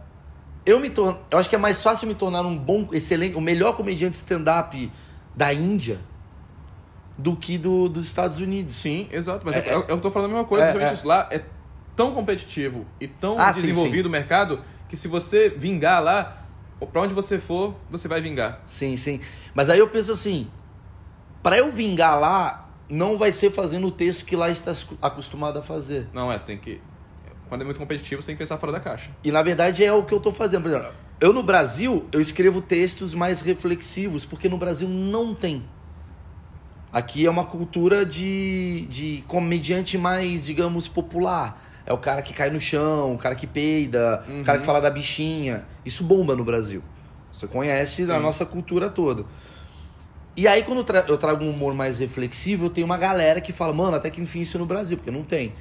[0.67, 3.41] eu me torno, eu acho que é mais fácil me tornar um bom, excelente, o
[3.41, 4.93] melhor comediante stand-up
[5.35, 5.99] da Índia
[7.17, 8.75] do que do, dos Estados Unidos.
[8.77, 9.45] Sim, exato.
[9.45, 10.67] Mas É, eu, eu tô falando a mesma coisa.
[10.67, 10.99] é, é.
[11.05, 11.43] Lá é
[11.97, 16.40] tão competitivo e tão Ah, sim, desenvolvido o mercado que se você vingar lá,
[16.87, 18.61] pra onde você for, você vai vingar.
[18.67, 19.21] Sim, sim.
[19.55, 20.49] Mas aí eu penso assim,
[21.43, 25.63] para eu vingar lá, não vai ser fazendo o texto que lá está acostumado a
[25.63, 26.09] fazer.
[26.13, 26.81] Não é, tem que.
[27.49, 29.11] Quando é muito competitivo, você tem que pensar fora da caixa.
[29.25, 30.63] E na verdade é o que eu tô fazendo.
[30.63, 35.65] Por exemplo, eu no Brasil, eu escrevo textos mais reflexivos, porque no Brasil não tem.
[36.93, 41.70] Aqui é uma cultura de, de comediante mais, digamos, popular.
[41.91, 44.81] É o cara que cai no chão, o cara que peida, o cara que fala
[44.81, 45.65] da bichinha.
[45.85, 46.85] Isso bomba no Brasil.
[47.33, 48.23] Você conhece a Sim.
[48.23, 49.25] nossa cultura toda.
[50.37, 53.41] E aí, quando eu, tra- eu trago um humor mais reflexivo, eu tenho uma galera
[53.41, 55.53] que fala, mano, até que enfim isso no Brasil, porque não tem.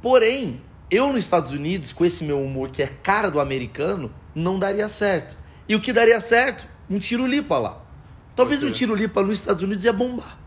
[0.00, 4.60] Porém, eu nos Estados Unidos, com esse meu humor que é cara do americano, não
[4.60, 5.36] daria certo.
[5.68, 6.68] E o que daria certo?
[6.88, 7.82] Um tiro lipa lá.
[8.36, 8.74] Talvez um quê?
[8.74, 10.38] tiro lipa nos Estados Unidos ia bombar.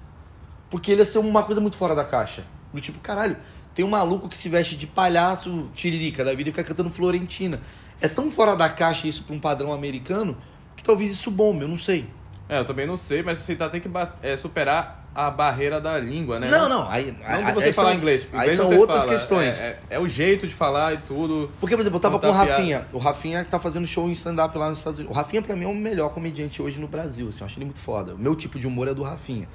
[0.69, 2.45] Porque ele ia ser uma coisa muito fora da caixa.
[2.73, 3.35] Do tipo, caralho,
[3.77, 7.61] tem um maluco que se veste de palhaço tiririca da vida e fica cantando Florentina.
[8.01, 10.35] É tão fora da caixa isso pra um padrão americano
[10.75, 12.07] que talvez isso bombe, eu não sei.
[12.49, 13.87] É, eu também não sei, mas você tá, tem que
[14.23, 16.49] é, superar a barreira da língua, né?
[16.49, 16.89] Não, não.
[16.89, 18.23] Aí, Não aí- você aí falar são- inglês.
[18.23, 19.59] porque Aí inglês são outras fala, questões.
[19.59, 21.51] É, é- é o jeito de falar e tudo.
[21.59, 22.57] Porque, por exemplo, eu tava com o Contar piada.
[22.59, 22.87] Rafinha.
[22.91, 25.15] O Rafinha que tá fazendo show em stand-up lá nos Estados Unidos.
[25.15, 27.27] O Rafinha, pra mim, é o melhor comediante hoje no Brasil.
[27.29, 28.15] Assim, eu acho ele muito foda.
[28.15, 29.47] O meu tipo de humor é do Rafinha.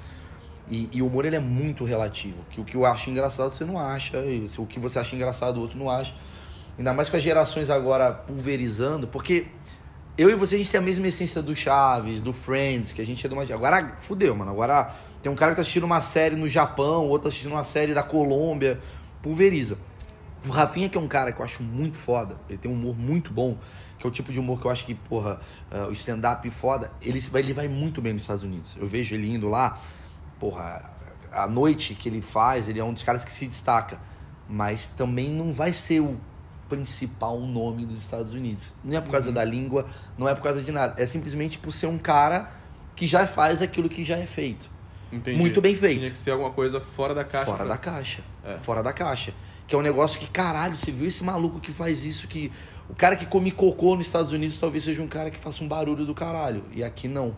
[0.69, 2.37] E, e o humor, ele é muito relativo.
[2.49, 4.17] Que o que eu acho engraçado, você não acha.
[4.47, 6.13] Se o que você acha engraçado, o outro não acha.
[6.77, 9.07] Ainda mais com as gerações agora pulverizando.
[9.07, 9.47] Porque
[10.17, 13.05] eu e você, a gente tem a mesma essência do Chaves, do Friends, que a
[13.05, 13.43] gente é de uma...
[13.43, 14.51] Agora, fudeu, mano.
[14.51, 17.63] Agora tem um cara que tá assistindo uma série no Japão, outro tá assistindo uma
[17.63, 18.79] série da Colômbia.
[19.21, 19.77] Pulveriza.
[20.45, 22.97] O Rafinha, que é um cara que eu acho muito foda, ele tem um humor
[22.97, 23.57] muito bom,
[23.97, 25.39] que é o tipo de humor que eu acho que, porra,
[25.71, 28.75] ah, o stand-up foda, ele ele vai muito bem nos Estados Unidos.
[28.77, 29.79] Eu vejo ele indo lá,
[30.43, 30.83] porra,
[31.31, 33.97] a noite que ele faz, ele é um dos caras que se destaca.
[34.49, 36.17] Mas também não vai ser o
[36.67, 38.73] principal nome dos Estados Unidos.
[38.83, 39.85] Não é por causa da língua,
[40.17, 41.01] não é por causa de nada.
[41.01, 42.51] É simplesmente por ser um cara
[42.93, 44.69] que já faz aquilo que já é feito.
[45.11, 45.37] Entendi.
[45.37, 45.99] Muito bem feito.
[45.99, 47.45] Tinha que ser alguma coisa fora da caixa.
[47.45, 48.21] Fora pra- da caixa.
[48.43, 48.57] É.
[48.57, 49.33] Fora da caixa.
[49.65, 52.51] Que é um negócio que, caralho, você viu esse maluco que faz isso, que
[52.89, 55.67] o cara que come cocô nos Estados Unidos talvez seja um cara que faça um
[55.69, 56.65] barulho do caralho.
[56.73, 57.33] E aqui não.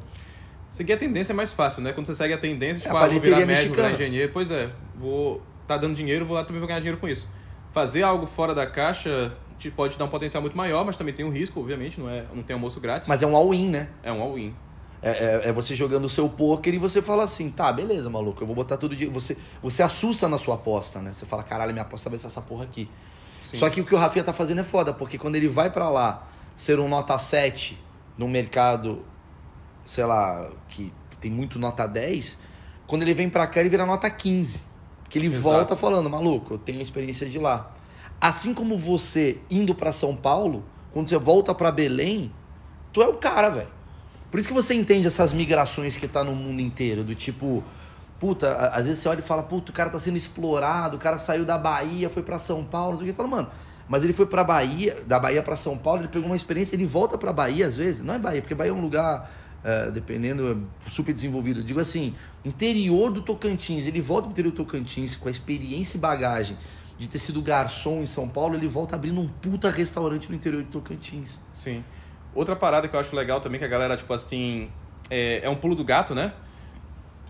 [0.70, 1.94] Seguir a tendência é mais fácil, né?
[1.94, 3.92] Quando você segue a tendência, tipo, a ah, vou virar médico, virar mexicana.
[3.94, 4.32] engenheiro.
[4.34, 5.42] Pois é, vou...
[5.68, 7.28] Tá dando dinheiro, vou lá também vou ganhar dinheiro com isso.
[7.72, 11.26] Fazer algo fora da caixa te pode dar um potencial muito maior, mas também tem
[11.26, 13.08] um risco, obviamente, não, é, não tem almoço grátis.
[13.08, 13.90] Mas é um all-in, né?
[14.04, 14.54] É um all-in.
[15.02, 18.42] É, é- é você jogando o seu poker e você fala assim, tá, beleza, maluco,
[18.42, 19.06] eu vou botar tudo de.
[19.08, 21.14] Você, você assusta na sua aposta, né?
[21.14, 22.90] Você fala, caralho, minha aposta vai ser essa porra aqui.
[23.44, 23.58] Sim.
[23.58, 25.90] Só que o que o Rafinha tá fazendo é foda, porque quando ele vai pra
[25.90, 27.78] lá ser um nota 7
[28.18, 29.06] num mercado,
[29.86, 32.38] sei lá, que tem muito nota 10,
[32.86, 34.62] quando ele vem pra cá ele vira nota 15.
[35.08, 35.44] Que ele Exato.
[35.44, 37.72] volta falando, maluco, eu tenho a experiência de lá.
[38.20, 42.32] Assim como você indo pra São Paulo, quando você volta pra Belém,
[42.92, 43.70] tu é o cara, velho.
[44.32, 47.64] Por isso que você entende essas migrações que tá no mundo inteiro, do tipo,
[48.20, 51.18] puta, às vezes você olha e fala, puta, o cara tá sendo explorado, o cara
[51.18, 53.48] saiu da Bahia, foi pra São Paulo, não sei o que, fala, mano,
[53.88, 56.86] mas ele foi pra Bahia, da Bahia pra São Paulo, ele pegou uma experiência, ele
[56.86, 59.32] volta pra Bahia às vezes, não é Bahia, porque Bahia é um lugar,
[59.66, 61.60] é, dependendo, é super desenvolvido.
[61.62, 62.14] Eu digo assim,
[62.46, 66.56] interior do Tocantins, ele volta pro interior do Tocantins com a experiência e bagagem
[66.98, 70.64] de ter sido garçom em São Paulo, ele volta abrindo um puta restaurante no interior
[70.64, 71.42] do Tocantins.
[71.54, 71.84] Sim.
[72.34, 74.70] Outra parada que eu acho legal também, que a galera, tipo assim,
[75.10, 76.32] é, é um pulo do gato, né?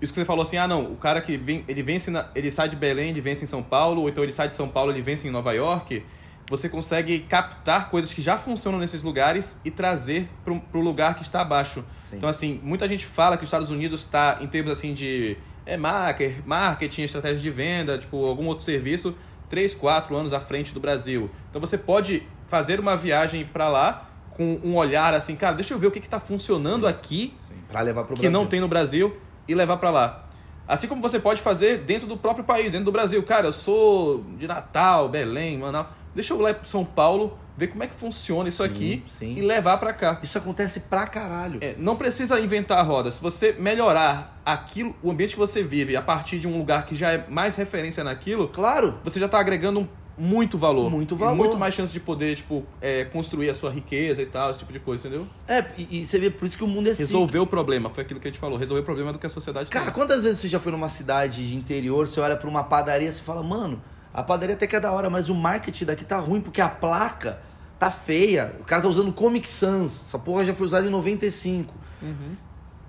[0.01, 2.51] Isso que você falou assim, ah não, o cara que vem, ele vence, na- ele
[2.51, 4.91] sai de Belém, ele vence em São Paulo, ou então ele sai de São Paulo,
[4.91, 6.03] ele vence em Nova York.
[6.49, 11.23] Você consegue captar coisas que já funcionam nesses lugares e trazer para o lugar que
[11.23, 11.83] está abaixo.
[12.03, 12.17] Sim.
[12.17, 15.75] Então, assim, muita gente fala que os Estados Unidos está, em termos assim de é,
[15.75, 19.15] marketing, estratégia de venda, tipo, algum outro serviço,
[19.49, 21.29] 3, 4 anos à frente do Brasil.
[21.49, 25.79] Então, você pode fazer uma viagem para lá com um olhar assim, cara, deixa eu
[25.79, 26.89] ver o que está funcionando Sim.
[26.89, 28.39] aqui Sim, pra levar pro que Brasil.
[28.39, 29.17] não tem no Brasil
[29.47, 30.25] e levar para lá.
[30.67, 33.21] Assim como você pode fazer dentro do próprio país, dentro do Brasil.
[33.23, 35.87] Cara, eu sou de Natal, Belém, Manaus.
[36.15, 39.03] Deixa eu ir lá para São Paulo, ver como é que funciona isso Sim, aqui
[39.09, 39.35] sim.
[39.37, 40.19] e levar para cá.
[40.23, 41.59] Isso acontece pra caralho.
[41.61, 43.11] É, não precisa inventar a roda.
[43.11, 46.95] Se você melhorar aquilo, o ambiente que você vive a partir de um lugar que
[46.95, 48.95] já é mais referência naquilo, Claro.
[49.03, 49.87] você já está agregando um-
[50.17, 50.89] muito valor.
[50.89, 51.35] Muito E valor.
[51.35, 54.71] muito mais chance de poder, tipo, é, construir a sua riqueza e tal, esse tipo
[54.71, 55.27] de coisa, entendeu?
[55.45, 57.03] É, e, e você vê por isso que o mundo é assim.
[57.03, 58.57] Resolver o problema, foi aquilo que a gente falou.
[58.57, 59.93] Resolver o problema do que a sociedade Cara, tem.
[59.93, 63.11] quantas vezes você já foi numa cidade de interior, você olha pra uma padaria e
[63.11, 63.81] fala, mano,
[64.15, 66.69] a padaria até que é da hora, mas o marketing daqui tá ruim porque a
[66.69, 67.37] placa
[67.77, 68.55] tá feia.
[68.61, 70.03] O cara tá usando Comic Sans.
[70.05, 71.73] Essa porra já foi usada em 95.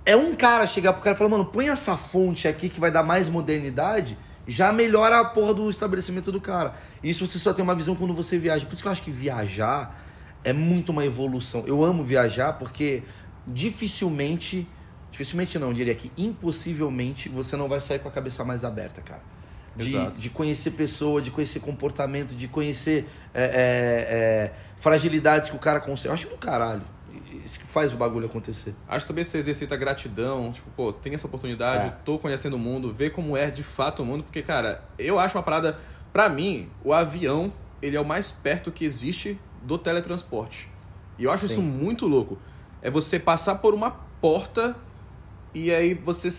[0.05, 2.93] É um cara chegar pro cara e falar, mano, põe essa fonte aqui que vai
[2.93, 4.17] dar mais modernidade,
[4.47, 6.75] já melhora a porra do estabelecimento do cara.
[7.03, 8.65] Isso você só tem uma visão quando você viaja.
[8.65, 10.01] Por isso que eu acho que viajar
[10.45, 11.65] é muito uma evolução.
[11.67, 13.03] Eu amo viajar porque
[13.45, 14.65] dificilmente,
[15.11, 19.01] dificilmente não, eu diria que impossivelmente você não vai sair com a cabeça mais aberta,
[19.01, 19.23] cara.
[19.77, 25.59] De, de conhecer pessoa, de conhecer comportamento, de conhecer é, é, é, fragilidades que o
[25.59, 26.09] cara consegue.
[26.09, 26.83] Eu acho do caralho.
[27.45, 28.75] Isso que faz o bagulho acontecer.
[28.89, 31.91] Acho também que você exercita gratidão, tipo, pô, tem essa oportunidade, É.
[32.05, 35.37] tô conhecendo o mundo, ver como é de fato o mundo, porque, cara, eu acho
[35.37, 35.79] uma parada.
[36.13, 40.69] Pra mim, o avião, ele é o mais perto que existe do teletransporte.
[41.19, 41.53] E eu acho Sim.
[41.53, 42.39] isso muito louco.
[42.83, 44.75] É você passar por uma porta
[45.55, 46.31] e aí você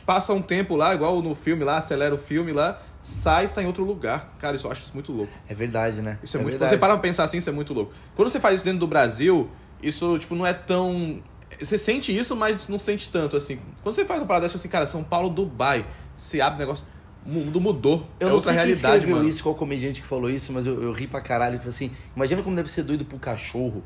[0.00, 3.62] passa um tempo lá, igual no filme lá, acelera o filme lá, sai e está
[3.62, 4.34] em outro lugar.
[4.38, 5.32] Cara, isso eu acho isso muito louco.
[5.48, 6.18] É verdade, né?
[6.22, 6.52] Isso é, muito.
[6.54, 6.70] Quando verdade.
[6.70, 7.92] você para pra pensar assim, isso é muito louco.
[8.16, 9.50] Quando você faz isso dentro do Brasil,
[9.82, 11.22] isso, tipo, não é tão.
[11.60, 13.58] Você sente isso, mas não sente tanto, assim.
[13.82, 16.86] Quando você faz uma parada dessa, assim, cara, São Paulo, Dubai, você abre o negócio.
[17.24, 18.06] O mundo mudou.
[18.20, 19.28] Eu é não outra sei quem realidade, escreveu mano.
[19.28, 21.56] isso, qual comediante que falou isso, mas eu, eu ri pra caralho.
[21.58, 23.82] Tipo assim, imagina como deve ser doido pro cachorro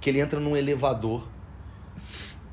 [0.00, 1.26] que ele entra num elevador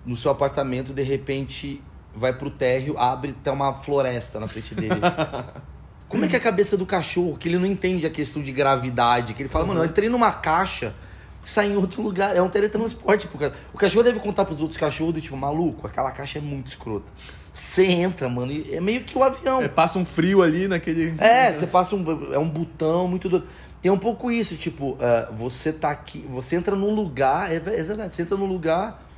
[0.05, 1.81] no seu apartamento, de repente
[2.15, 4.95] vai pro térreo, abre tem uma floresta na frente dele.
[6.07, 8.51] Como é que é a cabeça do cachorro, que ele não entende a questão de
[8.51, 10.93] gravidade, que ele fala, mano, eu entrei numa caixa,
[11.41, 13.27] saí em outro lugar, é um teletransporte.
[13.27, 16.67] pro O cachorro deve contar pros outros cachorros do tipo, maluco, aquela caixa é muito
[16.67, 17.05] escrota.
[17.53, 19.61] Você entra, mano, e é meio que o avião.
[19.61, 21.15] É, passa um frio ali naquele.
[21.17, 22.33] É, você passa um.
[22.33, 23.45] É um botão muito doido.
[23.83, 27.55] E é um pouco isso, tipo, é, você tá aqui, você entra num lugar, é,
[27.55, 29.10] é verdade, você entra num lugar.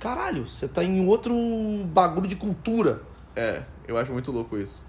[0.00, 1.34] Caralho, você tá em outro
[1.86, 3.02] bagulho de cultura.
[3.34, 4.84] É, eu acho muito louco isso.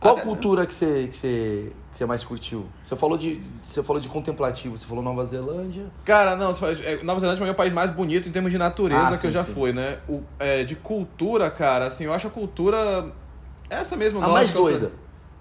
[0.00, 2.66] Qual Até- cultura que você, que você, que você mais curtiu?
[2.84, 5.86] Você falou, de, você falou de contemplativo, você falou Nova Zelândia.
[6.04, 9.10] Cara, não, é, Nova Zelândia é o país mais bonito em termos de natureza Ah,
[9.10, 9.52] que sim, eu já sim.
[9.52, 9.98] fui, né?
[10.08, 13.12] O, é, de cultura, cara, assim, eu acho a cultura.
[13.68, 14.92] Essa mesmo, A mais doida.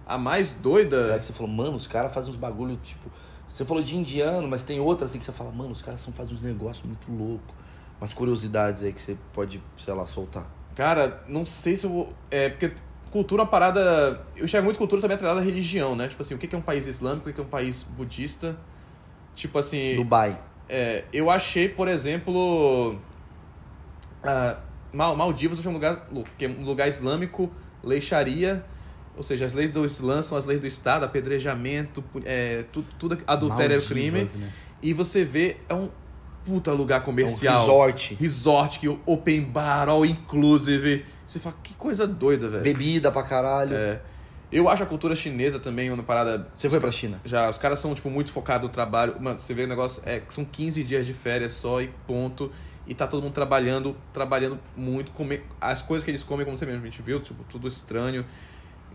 [0.07, 1.13] A mais doida?
[1.15, 3.09] É que você falou, mano, os caras fazem uns bagulho, tipo.
[3.47, 6.11] Você falou de indiano, mas tem outra assim que você fala, mano, os caras são,
[6.11, 7.55] fazem uns negócios muito loucos.
[7.99, 10.45] Umas curiosidades aí que você pode, sei lá, soltar.
[10.75, 12.13] Cara, não sei se eu vou.
[12.29, 12.71] É, porque
[13.11, 14.21] cultura é uma parada.
[14.35, 16.07] Eu enxergo muito cultura também atrelada à religião, né?
[16.07, 18.55] Tipo assim, o que é um país islâmico, o que é um país budista.
[19.33, 19.95] Tipo assim.
[19.95, 20.39] Dubai.
[20.69, 22.99] É, eu achei, por exemplo.
[24.93, 27.51] Mal- Maldivas eu achei um lugar, que é um lugar islâmico,
[27.83, 28.63] lei Sharia.
[29.15, 33.17] Ou seja, as leis do Islã são as leis do Estado, apedrejamento, é, tu- tudo,
[33.25, 33.87] adultério é Maldivas,
[34.31, 34.45] crime.
[34.45, 34.51] né?
[34.79, 35.89] E você vê, é um
[36.47, 38.15] puta lugar É um comercial resort.
[38.15, 41.05] resort, que open bar, all inclusive.
[41.27, 42.63] Você fala, que coisa doida, velho.
[42.63, 43.75] Bebida pra caralho.
[43.75, 44.01] É.
[44.49, 46.47] Eu acho a cultura chinesa também uma parada.
[46.53, 47.19] Você foi pra China?
[47.25, 49.15] Já, os caras são, tipo, muito focados no trabalho.
[49.19, 52.49] Mano, você vê o negócio, é, são 15 dias de férias só e ponto.
[52.87, 55.11] E tá todo mundo trabalhando, trabalhando muito.
[55.11, 58.25] Comer, as coisas que eles comem, como você mesmo, a gente viu, tipo, tudo estranho.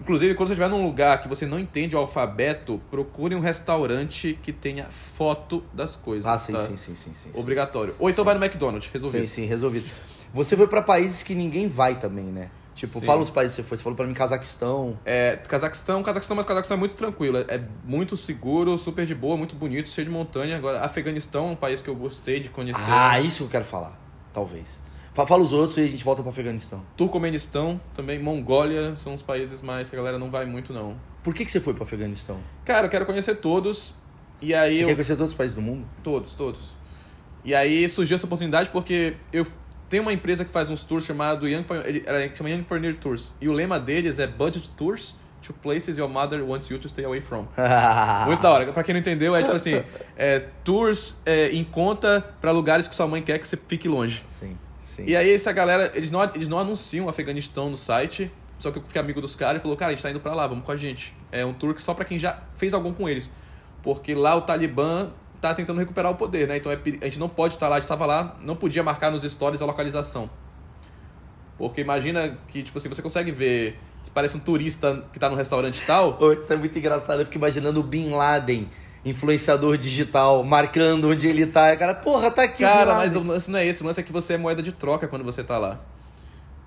[0.02, 4.36] Inclusive, quando você estiver num lugar que você não entende o alfabeto, procure um restaurante
[4.42, 6.26] que tenha foto das coisas.
[6.26, 6.58] Ah, sim, tá?
[6.58, 7.30] sim, sim, sim, sim.
[7.32, 7.40] sim.
[7.40, 7.94] Obrigatório.
[8.00, 9.28] Ou então vai no McDonald's, resolvido.
[9.28, 9.88] Sim, sim, resolvido.
[10.34, 12.50] Você foi pra países que ninguém vai também, né?
[12.74, 13.06] Tipo, Sim.
[13.06, 13.76] fala os países que você foi.
[13.76, 14.98] Você falou pra mim Cazaquistão.
[15.04, 19.36] É, Cazaquistão, Cazaquistão, mas Cazaquistão é muito tranquilo, é, é muito seguro, super de boa,
[19.36, 20.56] muito bonito, cheio de montanha.
[20.56, 22.82] Agora, Afeganistão é um país que eu gostei de conhecer.
[22.88, 23.96] Ah, isso que eu quero falar.
[24.32, 24.80] Talvez.
[25.14, 26.82] Fa- Fala os outros e a gente volta pro Afeganistão.
[26.96, 30.96] Turcomenistão também, Mongólia, são os países mais que a galera não vai muito, não.
[31.22, 32.38] Por que, que você foi pro Afeganistão?
[32.64, 33.94] Cara, eu quero conhecer todos,
[34.40, 34.86] e aí Você eu...
[34.88, 35.84] quer conhecer todos os países do mundo?
[36.02, 36.60] Todos, todos.
[37.44, 39.46] E aí surgiu essa oportunidade porque eu
[39.88, 42.96] tenho uma empresa que faz uns tours chamado Young, Pioneer- ele- ela chama Young Pioneer
[42.98, 43.32] Tours.
[43.40, 47.04] E o lema deles é Budget Tours to places your mother wants you to stay
[47.04, 47.46] away from.
[48.26, 48.72] Muito da hora.
[48.72, 49.82] Pra quem não entendeu, é tipo assim,
[50.16, 54.24] é, tours é, em conta pra lugares que sua mãe quer que você fique longe.
[54.28, 54.56] Sim,
[54.96, 55.04] sim.
[55.06, 58.78] E aí essa galera, eles não, eles não anunciam o Afeganistão no site, só que
[58.78, 60.64] eu fiquei amigo dos caras e falou, cara, a gente tá indo pra lá, vamos
[60.64, 61.14] com a gente.
[61.30, 63.30] É um tour que só pra quem já fez algum com eles.
[63.82, 66.56] Porque lá o Talibã tá tentando recuperar o poder, né?
[66.56, 69.10] Então é, a gente não pode estar lá, a gente tava lá, não podia marcar
[69.10, 70.30] nos stories a localização.
[71.58, 75.36] Porque imagina que, tipo assim, você consegue ver que parece um turista que tá num
[75.36, 76.18] restaurante e tal.
[76.32, 77.20] Isso é muito engraçado.
[77.20, 78.68] Eu fico imaginando o Bin Laden,
[79.04, 81.72] influenciador digital, marcando onde ele tá.
[81.72, 84.00] E o cara, porra, tá aqui Cara, mas o lance não é esse, o lance
[84.00, 85.80] é que você é moeda de troca quando você tá lá.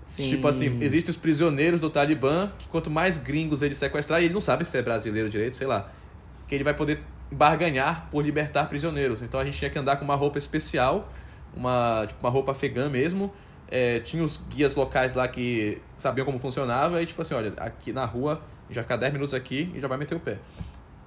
[0.05, 0.29] Sim.
[0.29, 4.33] Tipo assim, existem os prisioneiros do Talibã, que quanto mais gringos ele sequestrar, e ele
[4.33, 5.89] não sabe se é brasileiro direito, sei lá,
[6.47, 6.99] que ele vai poder
[7.31, 9.21] barganhar por libertar prisioneiros.
[9.21, 11.11] Então a gente tinha que andar com uma roupa especial,
[11.55, 13.33] uma, tipo, uma roupa afegã mesmo.
[13.67, 17.91] É, tinha os guias locais lá que sabiam como funcionava, e tipo assim, olha, aqui
[17.91, 20.37] na rua, a gente vai ficar 10 minutos aqui e já vai meter o pé.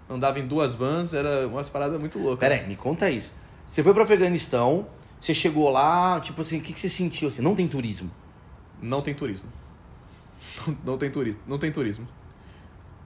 [0.08, 2.40] Andava em duas vans, era umas paradas muito loucas.
[2.40, 3.34] Pera aí, me conta isso.
[3.66, 4.86] Você foi pro Afeganistão,
[5.20, 7.28] você chegou lá, tipo assim, o que, que você sentiu?
[7.28, 8.10] Assim, não tem turismo.
[8.80, 9.48] Não tem turismo.
[10.84, 11.40] Não tem turismo.
[11.46, 12.06] Não tem turismo.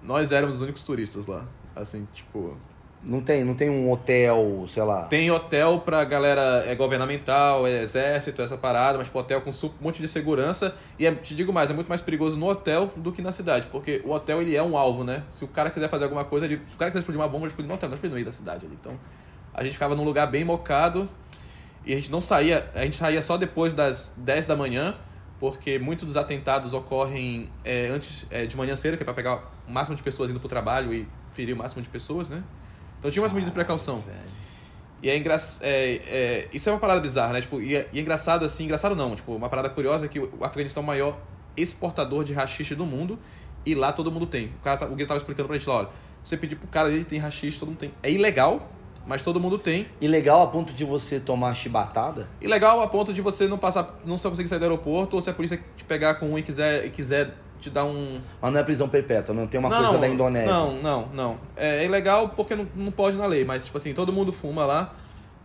[0.02, 1.46] Nós éramos os únicos turistas lá.
[1.74, 2.56] Assim, tipo.
[3.04, 5.06] Não tem, não tem um hotel, sei lá.
[5.06, 9.70] Tem hotel pra galera é governamental, é exército, essa parada, mas tipo, hotel com um
[9.80, 10.74] monte de segurança.
[10.96, 13.66] E é, te digo mais, é muito mais perigoso no hotel do que na cidade.
[13.72, 15.24] Porque o hotel ele é um alvo, né?
[15.30, 17.46] Se o cara quiser fazer alguma coisa, ele, se o cara quiser explodir uma bomba,
[17.46, 18.78] ele explode no hotel, não explode no meio da cidade ali.
[18.80, 18.96] Então,
[19.52, 21.08] a gente ficava num lugar bem mocado.
[21.84, 24.94] E a gente não saía, a gente saía só depois das 10 da manhã,
[25.40, 29.50] porque muitos dos atentados ocorrem é, antes é, de manhã cedo, que é pra pegar
[29.66, 32.44] o máximo de pessoas indo pro trabalho e ferir o máximo de pessoas, né?
[33.02, 33.98] Então tinha umas medidas de precaução.
[33.98, 34.16] Velho.
[35.02, 35.36] E é, engra...
[35.62, 37.40] é, é Isso é uma parada bizarra, né?
[37.40, 40.20] Tipo, e, é, e é engraçado assim, engraçado não, tipo, uma parada curiosa é que
[40.20, 41.18] o Afeganistão é o maior
[41.56, 43.18] exportador de rachixe do mundo
[43.66, 44.46] e lá todo mundo tem.
[44.46, 45.88] O cara tá- o Gui tava explicando pra gente lá, olha,
[46.22, 47.92] você pedir pro cara ali, tem rachixe, todo mundo tem.
[48.00, 48.70] É ilegal,
[49.06, 49.86] mas todo mundo tem.
[50.00, 52.28] E legal a ponto de você tomar chibatada?
[52.40, 55.22] E legal a ponto de você não passar, não só conseguir sair do aeroporto, ou
[55.22, 58.20] se a polícia te pegar com um e quiser, e quiser te dar um.
[58.40, 60.52] Mas não é prisão perpétua, não tem uma não, coisa não, da Indonésia.
[60.52, 61.38] Não, não, não.
[61.56, 64.64] É, é ilegal porque não, não pode na lei, mas, tipo assim, todo mundo fuma
[64.64, 64.94] lá.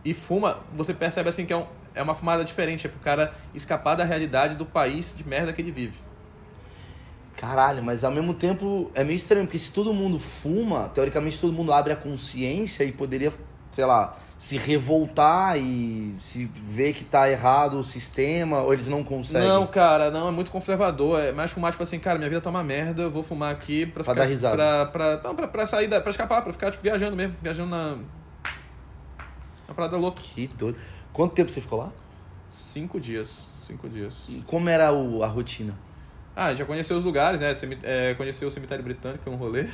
[0.04, 3.34] E fuma, você percebe assim que é, um, é uma fumada diferente, é pro cara
[3.54, 5.98] escapar da realidade do país de merda que ele vive.
[7.36, 11.52] Caralho, mas ao mesmo tempo é meio estranho, porque se todo mundo fuma, teoricamente todo
[11.52, 13.32] mundo abre a consciência e poderia,
[13.70, 19.02] sei lá, se revoltar e se ver que tá errado o sistema, ou eles não
[19.02, 19.48] conseguem.
[19.48, 21.18] Não, cara, não, é muito conservador.
[21.20, 23.84] É mais fumar, tipo assim, cara, minha vida tá uma merda, eu vou fumar aqui
[23.86, 24.24] pra Pra ficar.
[24.24, 24.56] dar risada.
[24.56, 27.34] Pra, pra, não, pra, pra sair, da, pra escapar, pra ficar, tipo, viajando mesmo.
[27.42, 27.98] Viajando na.
[29.66, 30.20] Uma parada louca.
[30.22, 30.78] Que doido.
[31.12, 31.90] Quanto tempo você ficou lá?
[32.50, 33.46] Cinco dias.
[33.66, 34.26] Cinco dias.
[34.28, 35.74] E como era o- a rotina?
[36.34, 37.52] Ah, já conheceu os lugares, né?
[37.54, 39.66] Cemi- é, conheceu o cemitério britânico, foi um rolê.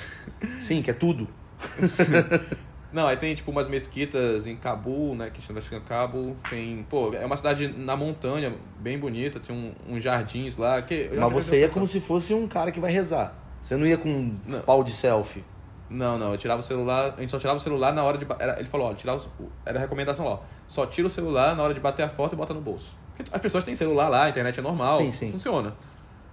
[0.62, 1.28] Sim, que é tudo.
[2.94, 5.28] Não, aí tem tipo umas mesquitas em Cabul, né?
[5.28, 6.36] Que chama Cabul.
[6.48, 10.80] Tem, pô, é uma cidade na montanha, bem bonita, tem um, uns jardins lá.
[10.80, 13.36] Que, Mas você ia como se fosse um cara que vai rezar.
[13.60, 14.60] Você não ia com um Não.
[14.60, 15.44] pau de selfie.
[15.90, 18.24] Não, não, eu tirava o celular, a gente só tirava o celular na hora de.
[18.38, 19.18] Era, ele falou, ó, tirar
[19.66, 22.34] era a recomendação lá, ó, só tira o celular na hora de bater a foto
[22.34, 22.96] e bota no bolso.
[23.16, 25.32] Porque as pessoas têm celular lá, a internet é normal, Sim, sim.
[25.32, 25.74] funciona.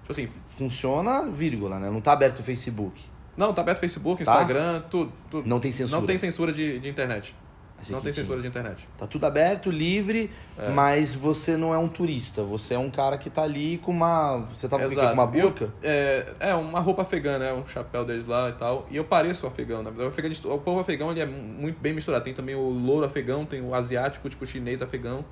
[0.02, 1.90] Tipo assim, Funciona, vírgula, né?
[1.90, 3.04] Não tá aberto o Facebook.
[3.38, 4.32] Não, tá aberto Facebook, Tá?
[4.34, 5.48] Instagram, tudo, tudo.
[5.48, 6.00] Não tem censura.
[6.00, 7.36] Não tem censura de, de internet.
[7.80, 8.24] Achei não tem tinha.
[8.24, 8.88] censura de internet.
[8.96, 10.70] Tá tudo aberto, livre, É.
[10.70, 12.44] mas você não é um turista.
[12.44, 14.38] Você é um cara que tá ali com uma.
[14.54, 14.96] Você tava com o quê?
[14.96, 15.14] com Exato.
[15.20, 15.74] uma E eu- burca?
[15.82, 17.52] é, é, uma roupa afegã, né?
[17.52, 18.86] Um chapéu deles lá e tal.
[18.92, 19.90] E eu pareço afegão, né?
[19.90, 22.24] O, povo afegão ele é muito bem misturado.
[22.24, 25.26] Tem também o louro afegão, tem o asiático, tipo chinês afegão.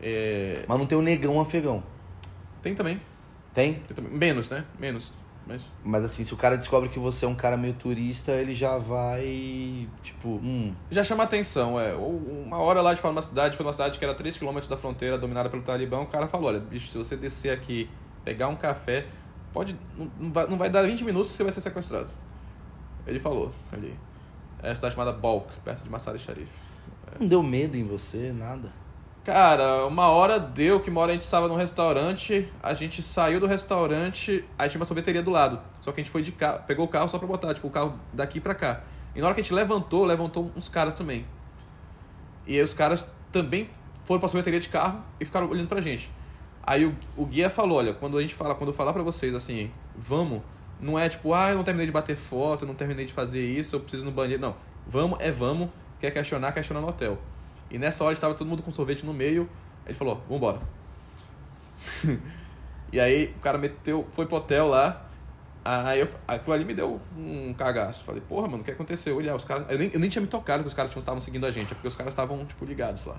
[0.00, 1.82] É, Mas não tem o negão afegão.
[2.62, 3.00] tem também.
[3.52, 3.74] Tem?
[3.74, 4.12] Tem também.
[4.12, 4.64] Menos, né?
[4.78, 5.12] Menos.
[5.46, 8.54] Mas Mas assim, se o cara descobre que você é um cara meio turista, ele
[8.54, 9.88] já vai.
[10.02, 10.74] Tipo, hum.
[10.90, 11.94] já chama atenção, é.
[11.94, 14.58] Uma hora lá de fora de uma cidade, foi uma cidade que era 3 km
[14.68, 17.90] da fronteira, dominada pelo Talibã, o cara falou, olha, bicho, se você descer aqui,
[18.24, 19.06] pegar um café,
[19.52, 19.76] pode.
[19.98, 22.10] Não, vai, não vai dar 20 minutos que você vai ser sequestrado.
[23.06, 23.94] Ele falou ali.
[24.62, 26.48] É uma cidade chamada Balk, perto de Massari Sharif.
[27.20, 28.72] Não deu medo em você, nada.
[29.24, 33.40] Cara, uma hora deu que uma hora a gente estava num restaurante, a gente saiu
[33.40, 35.58] do restaurante, aí tinha uma sorveteria do lado.
[35.80, 37.70] Só que a gente foi de carro, pegou o carro só pra botar, tipo, o
[37.70, 38.82] carro daqui pra cá.
[39.16, 41.24] E na hora que a gente levantou, levantou uns caras também.
[42.46, 43.70] E aí os caras também
[44.04, 46.10] foram pra sorveteria de carro e ficaram olhando pra gente.
[46.62, 49.34] Aí o, o guia falou, olha, quando a gente fala, quando eu falar pra vocês
[49.34, 50.42] assim, vamos,
[50.78, 53.42] não é tipo, ah, eu não terminei de bater foto, eu não terminei de fazer
[53.42, 54.42] isso, eu preciso ir no banheiro.
[54.42, 54.54] Não,
[54.86, 57.18] vamos é vamos, quer questionar, questiona no hotel.
[57.70, 59.48] E nessa hora estava todo mundo com sorvete no meio,
[59.84, 60.60] ele falou, vambora.
[62.92, 65.04] e aí o cara meteu, foi pro hotel lá,
[65.64, 68.04] Aí eu, aquilo ali me deu um cagaço.
[68.04, 69.16] Falei, porra, mano, o que aconteceu?
[69.16, 69.64] Olha, os caras.
[69.70, 71.74] Eu nem, eu nem tinha me tocado que os caras estavam seguindo a gente, é
[71.74, 73.16] porque os caras estavam, tipo, ligados lá.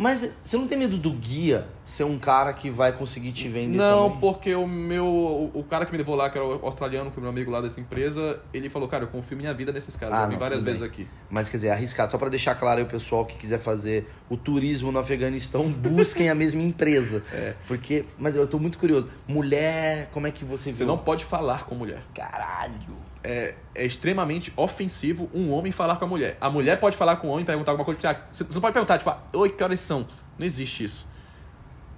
[0.00, 3.76] Mas você não tem medo do guia ser um cara que vai conseguir te vender
[3.76, 4.20] Não, também?
[4.20, 5.04] porque o meu.
[5.04, 7.50] O, o cara que me levou lá, que era o australiano, que é meu amigo
[7.50, 10.14] lá dessa empresa, ele falou, cara, eu confio minha vida nesses caras.
[10.14, 10.88] Ah, eu vi não, várias vezes bem.
[10.88, 11.08] aqui.
[11.28, 12.12] Mas quer dizer, arriscado.
[12.12, 16.30] Só pra deixar claro aí o pessoal que quiser fazer o turismo no Afeganistão, busquem
[16.30, 17.24] a mesma empresa.
[17.32, 17.54] É.
[17.66, 19.08] Porque, mas eu tô muito curioso.
[19.26, 20.86] Mulher, como é que você Você viu?
[20.86, 22.02] não pode falar com mulher.
[22.14, 22.96] Caralho.
[23.22, 26.36] É, é extremamente ofensivo um homem falar com a mulher.
[26.40, 27.98] A mulher pode falar com o homem, perguntar alguma coisa.
[27.98, 30.06] tipo, ah, Você não pode perguntar, tipo, ah, oi, que horas são?
[30.38, 31.06] Não existe isso.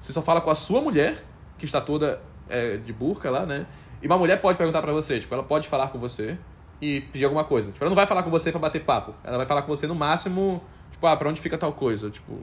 [0.01, 1.23] Você só fala com a sua mulher,
[1.59, 3.67] que está toda é, de burca lá, né?
[4.03, 6.39] E uma mulher pode perguntar pra você, tipo, ela pode falar com você
[6.81, 7.71] e pedir alguma coisa.
[7.71, 9.15] Tipo, ela não vai falar com você pra bater papo.
[9.23, 12.09] Ela vai falar com você no máximo, tipo, ah, pra onde fica tal coisa?
[12.11, 12.39] Tipo,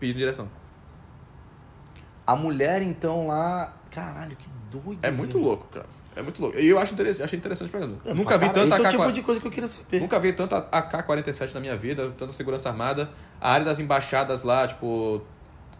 [0.00, 0.48] pedir direção.
[2.26, 3.74] A mulher, então, lá.
[3.90, 4.98] Caralho, que doido.
[5.02, 5.86] É muito louco, cara.
[6.16, 6.58] É muito louco.
[6.58, 8.00] E eu acho interessante, achei interessante pegando.
[8.04, 10.00] É, Nunca vi tanto Esse é o AK tipo de coisa que eu queria saber.
[10.00, 13.10] Nunca vi tanto AK-47 na minha vida, tanta segurança armada.
[13.40, 15.20] A área das embaixadas lá, tipo,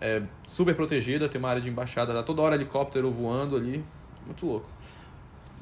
[0.01, 3.83] é super protegida, tem uma área de embaixada lá, toda hora helicóptero voando ali.
[4.27, 4.67] Muito louco.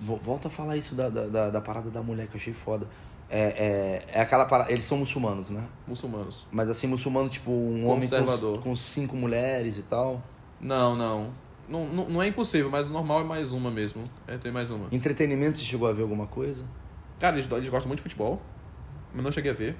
[0.00, 2.52] Vo- Volta a falar isso da, da, da, da parada da mulher que eu achei
[2.52, 2.88] foda.
[3.30, 4.72] É, é, é aquela parada.
[4.72, 5.66] Eles são muçulmanos, né?
[5.86, 6.46] Muçulmanos.
[6.50, 8.26] Mas assim, muçulmano, tipo, um homem com,
[8.58, 10.20] com cinco mulheres e tal.
[10.60, 11.30] Não, não.
[11.68, 14.08] Não, não, não é impossível, mas o normal é mais uma mesmo.
[14.26, 14.86] É ter mais uma.
[14.92, 16.64] Entretenimento, você chegou a ver alguma coisa?
[17.18, 18.40] Cara, eles, eles gostam muito de futebol,
[19.14, 19.76] mas não cheguei a ver.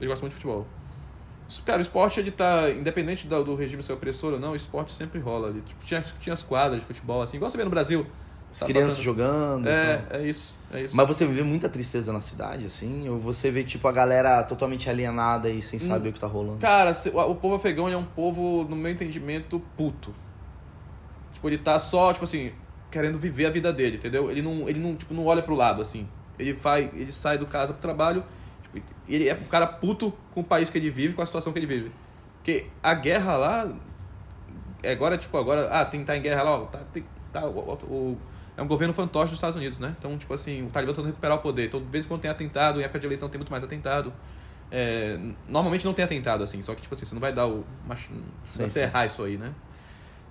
[0.00, 0.66] Eles gostam muito de futebol.
[1.64, 4.92] Cara, o esporte, ele tá, independente do, do regime ser opressor ou não, o esporte
[4.92, 5.60] sempre rola ali.
[5.60, 8.06] Tipo, tinha, tinha as quadras de futebol, assim, igual você vê no Brasil.
[8.50, 10.20] As Tá crianças passando- jogando É, tal.
[10.20, 10.96] é isso, é isso.
[10.96, 13.08] Mas você vê muita tristeza na cidade, assim?
[13.08, 16.58] Ou você vê, tipo, a galera totalmente alienada e sem saber o que tá rolando?
[16.58, 16.92] Cara,
[17.28, 20.12] o povo afegão é um povo, no meu entendimento, puto.
[21.36, 22.50] Tipo, ele tá só, tipo assim,
[22.90, 24.30] querendo viver a vida dele, entendeu?
[24.30, 26.08] Ele não, ele não, tipo, não olha pro lado, assim.
[26.38, 28.24] Ele vai, ele sai do casa pro trabalho,
[28.62, 31.52] tipo, ele é um cara puto com o país que ele vive, com a situação
[31.52, 31.92] que ele vive.
[32.38, 33.68] Porque a guerra lá,
[34.82, 37.72] é agora, tipo, agora, ah, tem tá em guerra lá, ó, tá, tem, tá, o,
[37.84, 38.18] o-
[38.56, 39.94] é um governo fantoche dos Estados Unidos, né?
[39.98, 41.66] Então, tipo assim, o Talibã tá tentando recuperar o poder.
[41.66, 44.10] Então, de vez em quando tem atentado, em época de eleição tem muito mais atentado.
[44.70, 47.66] É, normalmente não tem atentado, assim, só que, tipo assim, você não vai dar o.
[47.86, 48.08] mach-
[48.46, 49.06] Você vai Sim, sim.
[49.06, 49.52] isso aí, né?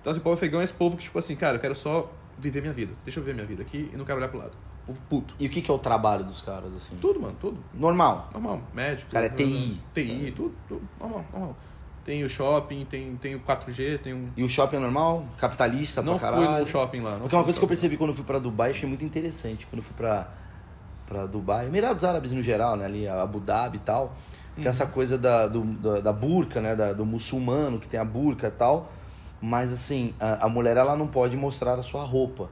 [0.06, 2.08] Então, assim, o povo afegão é esse povo que, tipo assim, cara, eu quero só
[2.38, 2.92] viver minha vida.
[3.04, 4.52] Deixa eu viver minha vida aqui e não quero olhar pro lado.
[4.86, 5.34] Povo puto.
[5.36, 6.94] E o que, que é o trabalho dos caras, assim?
[7.00, 7.58] Tudo, mano, tudo.
[7.74, 8.30] Normal.
[8.32, 8.60] Normal.
[8.72, 9.10] Médico.
[9.10, 9.80] Cara, é TI.
[9.92, 10.88] TI, tudo, tudo.
[11.00, 11.56] Normal, normal.
[12.04, 14.28] Tem o shopping, tem, tem o 4G, tem um.
[14.36, 15.26] E o shopping é normal?
[15.38, 16.60] Capitalista Não pra fui caralho?
[16.60, 17.10] no shopping lá.
[17.14, 19.04] Não Porque uma fui coisa que eu percebi quando eu fui pra Dubai, achei muito
[19.04, 19.66] interessante.
[19.66, 20.28] Quando eu fui pra,
[21.04, 22.84] pra Dubai, Emirados Árabes no geral, né?
[22.84, 24.14] Ali, Abu Dhabi e tal.
[24.54, 24.70] Tem Uhum.
[24.70, 26.76] essa coisa da, do, da, da burca, né?
[26.76, 28.92] Da- do muçulmano que tem a burca e tal.
[29.40, 32.48] Mas assim, a, a mulher ela não pode mostrar a sua roupa.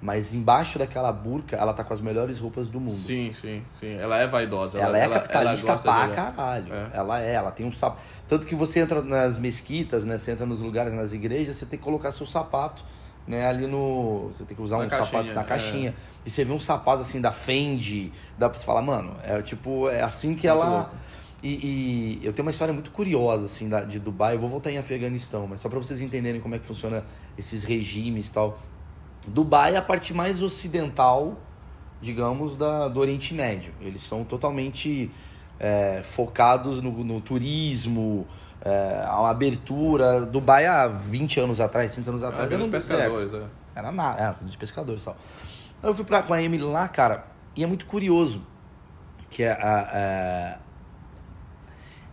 [0.00, 2.92] Mas embaixo daquela burca, ela tá com as melhores roupas do mundo.
[2.94, 3.94] Sim, sim, sim.
[3.96, 4.78] Ela é vaidosa.
[4.78, 6.72] Ela, é capitalista gosta pra de- caralho.
[6.72, 6.90] É.
[6.92, 8.02] Ela é, ela tem um sapato.
[8.28, 10.18] Tanto que você entra nas mesquitas, né?
[10.18, 12.84] Você entra nos lugares, nas igrejas, você tem que colocar seu sapato,
[13.26, 13.46] né?
[13.48, 14.28] Ali no.
[14.28, 15.44] Você tem que usar Na um caixinha, sapato na é.
[15.44, 15.94] caixinha.
[16.26, 19.88] E você vê um sapato assim da Fendi, dá pra você falar, mano, é tipo,
[19.88, 20.76] é assim que Muito ela.
[20.76, 20.94] louco.
[21.46, 24.34] E, e eu tenho uma história muito curiosa, assim, da, de Dubai.
[24.34, 27.04] Eu vou voltar em Afeganistão, mas só pra vocês entenderem como é que funciona
[27.38, 28.58] esses regimes e tal.
[29.26, 31.38] Dubai é a parte mais ocidental,
[32.00, 33.72] digamos, da, do Oriente Médio.
[33.80, 35.10] Eles são totalmente
[35.60, 38.26] é, focados no, no turismo,
[38.64, 40.20] é, a abertura.
[40.22, 43.12] Dubai há 20 anos atrás, 30 anos atrás, Ah, era um deserto.
[43.14, 43.78] pescadores, é.
[43.78, 45.16] Era nada, era de pescadores e tal.
[45.82, 48.42] Eu fui pra, com a Emily lá, cara, e é muito curioso
[49.30, 50.58] que a, a- a-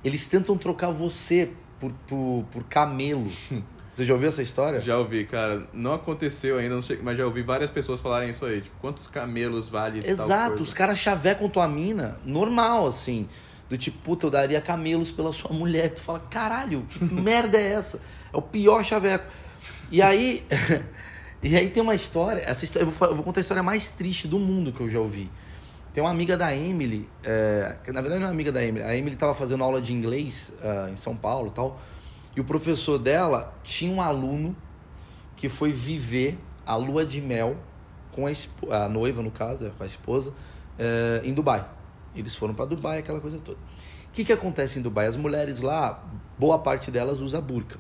[0.03, 1.49] eles tentam trocar você
[1.79, 3.31] por, por, por camelo.
[3.93, 4.79] Você já ouviu essa história?
[4.81, 5.67] Já ouvi, cara.
[5.71, 8.59] Não aconteceu ainda, não sei, mas já ouvi várias pessoas falarem isso aí.
[8.59, 13.27] Tipo, quantos camelos vale Exato, os caras chavecam tua mina, normal, assim.
[13.69, 15.91] Do tipo, puta, eu daria camelos pela sua mulher.
[15.93, 18.01] Tu fala, caralho, que merda é essa?
[18.33, 19.25] É o pior chaveco.
[19.91, 20.43] E aí.
[21.43, 22.41] e aí tem uma história.
[22.41, 24.81] Essa história eu, vou, fa- eu vou contar a história mais triste do mundo que
[24.81, 25.29] eu já ouvi.
[25.93, 28.83] Tem uma amiga da Emily, é, que na verdade não é amiga da Emily.
[28.83, 31.79] A Emily tava fazendo aula de inglês ah, em São Paulo tal.
[32.35, 34.55] E o professor dela tinha um aluno
[35.35, 37.57] que foi viver a lua de mel
[38.11, 38.31] com a,
[38.75, 40.33] a noiva, no caso, é, com a esposa,
[40.79, 41.63] é, em Dubai.
[42.15, 43.57] Eles foram para Dubai, aquela coisa toda.
[43.57, 45.05] O que, que acontece em Dubai?
[45.05, 46.03] As mulheres lá,
[46.39, 47.77] boa parte delas usa burca.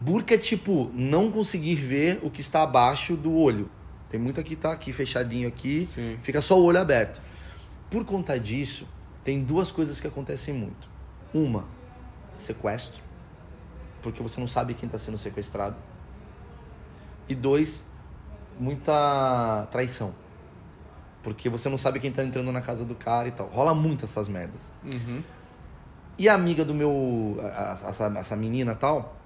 [0.00, 3.70] Burca é tipo não conseguir ver o que está abaixo do olho.
[4.14, 6.16] Tem muita que tá aqui fechadinho aqui, Sim.
[6.22, 7.20] fica só o olho aberto.
[7.90, 8.86] Por conta disso,
[9.24, 10.88] tem duas coisas que acontecem muito.
[11.34, 11.64] Uma,
[12.36, 13.02] sequestro,
[14.00, 15.74] porque você não sabe quem está sendo sequestrado.
[17.28, 17.84] E dois,
[18.56, 20.14] muita traição.
[21.20, 23.48] Porque você não sabe quem tá entrando na casa do cara e tal.
[23.48, 24.70] Rola muito essas merdas.
[24.84, 25.24] Uhum.
[26.16, 27.36] E a amiga do meu.
[27.40, 29.16] Essa, essa menina tal,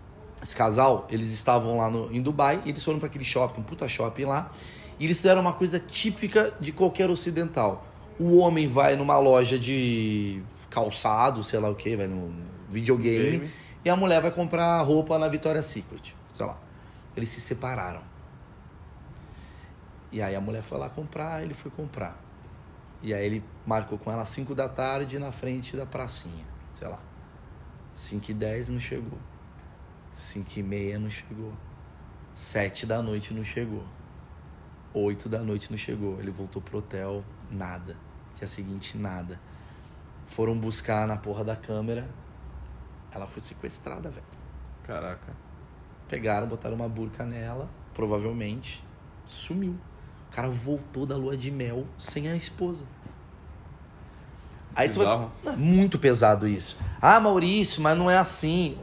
[0.43, 3.64] esse casal, eles estavam lá no, em Dubai e eles foram para aquele shopping, um
[3.64, 4.51] puta shopping lá.
[4.99, 7.86] E eles fizeram uma coisa típica de qualquer ocidental.
[8.18, 12.34] O homem vai numa loja de calçado, sei lá o que, vai no
[12.68, 13.51] videogame, Game.
[13.84, 16.59] e a mulher vai comprar roupa na Victoria's Secret, sei lá.
[17.16, 18.03] Eles se separaram.
[20.11, 22.18] E aí a mulher foi lá comprar, ele foi comprar.
[23.03, 26.89] E aí ele marcou com ela às 5 da tarde na frente da pracinha, sei
[26.89, 26.99] lá.
[27.93, 29.18] 5 e 10 não chegou.
[30.18, 31.52] 5 e meia não chegou.
[32.34, 33.84] 7 da noite não chegou.
[34.92, 36.18] 8 da noite não chegou.
[36.18, 37.96] Ele voltou pro hotel, nada.
[38.36, 39.40] Dia seguinte, nada.
[40.26, 42.08] Foram buscar na porra da câmera.
[43.12, 44.26] Ela foi sequestrada, velho.
[44.84, 45.32] Caraca.
[46.08, 48.84] Pegaram, botaram uma burca nela, provavelmente.
[49.24, 49.76] Sumiu.
[50.28, 52.84] O cara voltou da lua de mel sem a esposa.
[54.74, 55.06] Aí tu vai...
[55.06, 55.32] Bizarro.
[55.46, 56.76] É muito pesado isso.
[57.00, 58.76] Ah, Maurício, mas não é assim.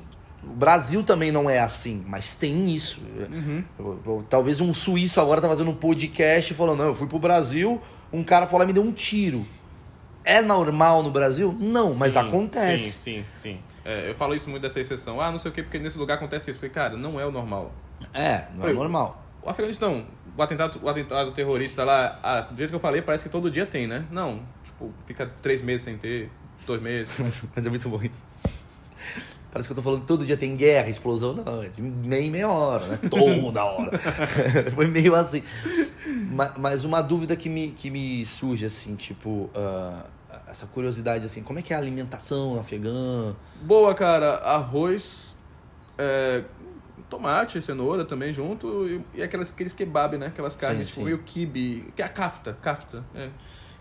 [0.46, 3.02] O Brasil também não é assim, mas tem isso.
[3.32, 3.64] Uhum.
[3.80, 7.18] Eu- eu- Talvez um suíço agora tá fazendo um podcast falando, não, eu fui pro
[7.20, 7.82] Brasil,
[8.14, 9.46] um cara lá e me deu um tiro.
[10.24, 11.54] É normal no Brasil?
[11.58, 12.92] Não, mas Sim, acontece.
[12.92, 13.60] Sim, sim, sim.
[13.84, 15.22] É, eu falo isso muito dessa exceção.
[15.22, 16.60] Ah, não sei o quê, porque nesse lugar acontece isso.
[16.60, 17.72] Porque, cara, não é o normal.
[18.14, 19.24] É, não é Eu- normal.
[19.44, 23.26] O Afeganistão, o atentado, o atentado terrorista lá, ah, do jeito que eu falei, parece
[23.26, 24.04] que todo dia tem, né?
[24.10, 26.32] Não, tipo, fica três meses sem ter,
[26.66, 27.14] dois meses.
[27.56, 28.24] Mas é muito bom isso.
[29.56, 32.30] Parece que eu tô falando que todo dia tem guerra, explosão, não, é de meia
[32.30, 33.00] meia hora, né?
[33.10, 33.90] Toda hora.
[34.76, 35.42] Foi meio assim.
[36.30, 40.08] Ma- Mas uma dúvida que me, que me surge, assim, tipo, ah,
[40.46, 43.34] essa curiosidade, assim, como é que é a alimentação afegã?
[43.62, 45.38] Boa, cara, arroz,
[45.98, 46.44] é,
[47.10, 50.26] tomate, cenoura também junto, e, e aquelas, aqueles kebab, né?
[50.28, 51.12] Aquelas carnes, Sim, tipo, sim.
[51.12, 53.30] e o kibe, que é a kafta, kafta, é.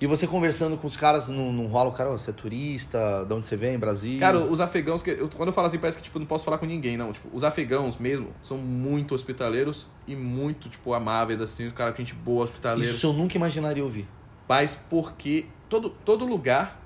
[0.00, 3.24] E você conversando com os caras, não, não rola o cara, "Ó, você é turista,
[3.26, 4.18] de onde você vem, Brasil?
[4.18, 6.58] Cara, os afegãos, que eu- quando eu falo assim, parece que tipo, não posso falar
[6.58, 7.12] com ninguém, não.
[7.12, 12.14] Tipo, os afegãos mesmo são muito hospitaleiros e muito, tipo, amáveis, assim, os caras, gente
[12.14, 12.90] boa, hospitaleiro.
[12.92, 14.06] Isso eu nunca imaginaria ouvir.
[14.48, 16.80] Mas porque todo, todo lugar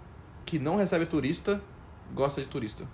[0.47, 1.61] que não recebe turista
[2.15, 2.85] gosta de turista.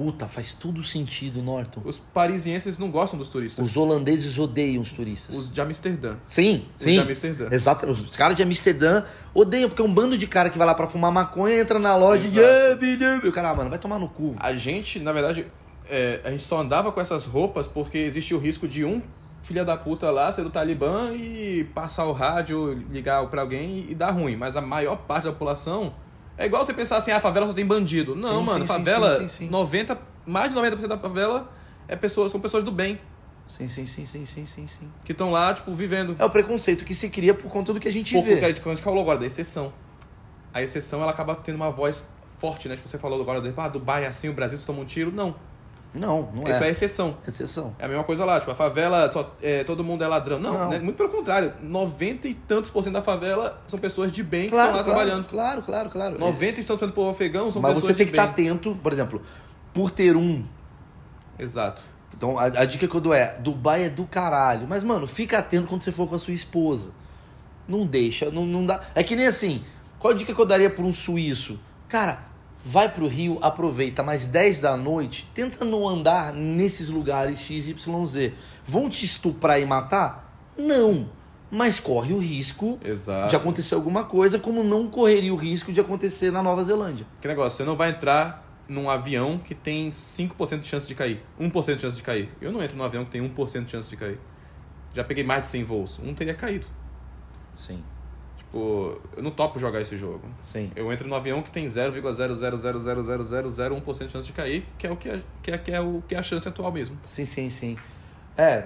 [0.00, 1.82] Puta, faz todo sentido, Norton.
[1.84, 3.62] Os parisienses não gostam dos turistas.
[3.62, 5.36] Os holandeses odeiam os turistas.
[5.36, 6.16] Os de Amsterdã.
[6.26, 6.92] Sim, Os sim.
[6.92, 7.48] de Amsterdã.
[7.50, 7.84] Exato.
[7.84, 10.88] Os caras de Amsterdã odeiam, porque é um bando de cara que vai lá pra
[10.88, 12.28] fumar maconha, entra na loja e...
[12.28, 13.26] Exato.
[13.26, 14.34] E o cara, ah, mano, vai tomar no cu.
[14.38, 15.46] A gente, na verdade,
[15.86, 19.02] é, a gente só andava com essas roupas porque existe o risco de um
[19.42, 23.94] filha da puta lá ser do Talibã e passar o rádio, ligar pra alguém e
[23.94, 24.34] dar ruim.
[24.34, 25.92] Mas a maior parte da população
[26.40, 28.16] é igual você pensar assim, ah, a favela só tem bandido.
[28.16, 29.50] Não, Sim, mano, sim, favela, sim, sim, sim.
[29.50, 31.52] 90, mais de 90% da favela
[31.86, 32.98] é pessoas, são pessoas do bem
[33.46, 34.90] Sim, sim, sim, sim, sim, sim, sim.
[35.04, 36.14] que estão lá, tipo, vivendo.
[36.18, 38.36] É o preconceito que se cria por conta do que a gente Por vê.
[38.36, 39.72] conta de que a gente falou agora, da exceção.
[40.54, 42.04] A exceção, ela acaba tendo uma voz
[42.38, 42.76] forte, né?
[42.76, 45.12] Tipo, você falou agora, ah, Dubai é assim, o Brasil se toma um tiro.
[45.12, 45.34] Não,
[45.92, 46.70] Não, não isso é é.
[46.70, 47.16] exceção.
[47.26, 47.74] Exceção.
[47.78, 50.38] É a mesma coisa lá, tipo, a favela, só, é, todo mundo é ladrão.
[50.38, 50.68] Não, Não.
[50.70, 50.78] né?
[50.78, 51.52] muito pelo contrário.
[51.60, 54.84] 90 e tantos por cento da favela são pessoas de bem que Claro, estão lá
[54.84, 55.26] claro, trabalhando.
[55.28, 56.18] claro, claro, claro.
[56.18, 58.18] 90 e tantos por cento do povo afegão são Mas pessoas você tem de que
[58.18, 58.48] estar bem.
[58.50, 59.20] atento, por exemplo,
[59.74, 60.44] por ter um.
[61.38, 61.82] Exato.
[62.16, 64.66] Então a, a dica que eu dou é: Dubai é do caralho.
[64.68, 66.90] Mas, mano, fica atento quando você for com a sua esposa.
[67.66, 68.80] Não deixa, não, não dá.
[68.94, 69.62] É que nem assim.
[69.98, 71.58] Qual a dica que eu daria pra um suíço?
[71.88, 72.20] Cara,
[72.64, 78.32] vai pro Rio, aproveita, mas 10 da noite, tenta não andar nesses lugares XYZ.
[78.66, 80.34] Vão te estuprar e matar?
[80.56, 81.08] Não.
[81.50, 83.28] Mas corre o risco Exato.
[83.28, 87.06] de acontecer alguma coisa, como não correria o risco de acontecer na Nova Zelândia.
[87.20, 91.20] Que negócio, você não vai entrar num avião que tem 5% de chance de cair.
[91.40, 92.28] 1% de chance de cair.
[92.40, 94.20] Eu não entro num avião que tem 1% de chance de cair.
[94.94, 95.98] Já peguei mais de 100 voos.
[95.98, 96.66] Um teria caído.
[97.52, 97.82] Sim,
[98.50, 100.22] Tipo, eu não topo jogar esse jogo.
[100.42, 100.72] sim.
[100.74, 105.08] Eu entro no avião que tem 0,000000001% de chance de cair, que é o que
[105.08, 106.98] é, que é, que é o que é a chance atual mesmo.
[107.04, 107.76] Sim, sim, sim.
[108.36, 108.64] É,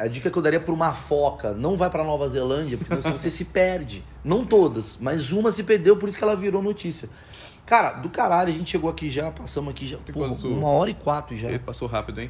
[0.00, 3.16] a dica que eu daria pra uma foca, não vai pra Nova Zelândia, porque senão
[3.16, 4.02] você se perde.
[4.24, 7.08] Não todas, mas uma se perdeu, por isso que ela virou notícia.
[7.64, 10.48] Cara, do caralho, a gente chegou aqui já, passamos aqui já, quanto?
[10.48, 11.48] uma hora e quatro já.
[11.48, 12.28] Ele passou rápido, hein?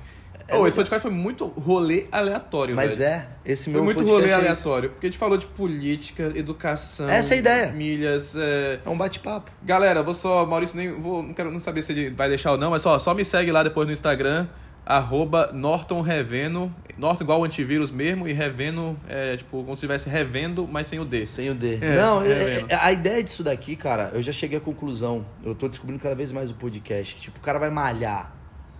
[0.49, 3.11] É oh, esse podcast foi muito rolê aleatório, Mas velho.
[3.11, 6.31] é, esse Foi meu muito podcast rolê é aleatório, porque a gente falou de política,
[6.37, 7.73] educação, Essa é a ideia.
[7.73, 8.35] milhas.
[8.37, 9.51] é, É um bate-papo.
[9.63, 12.59] Galera, vou só, Maurício, nem vou, não quero não saber se ele vai deixar ou
[12.59, 14.47] não, mas só, só me segue lá depois no Instagram,
[14.85, 20.09] arroba Norton Reveno, Norton igual o antivírus mesmo, e Reveno é tipo como se estivesse
[20.09, 21.25] revendo, mas sem o D.
[21.25, 21.79] Sem o D.
[21.81, 25.27] É, não, é, é- é- a ideia disso daqui, cara, eu já cheguei à conclusão.
[25.45, 27.17] Eu tô descobrindo cada vez mais o podcast.
[27.17, 28.33] que, Tipo, o cara vai malhar.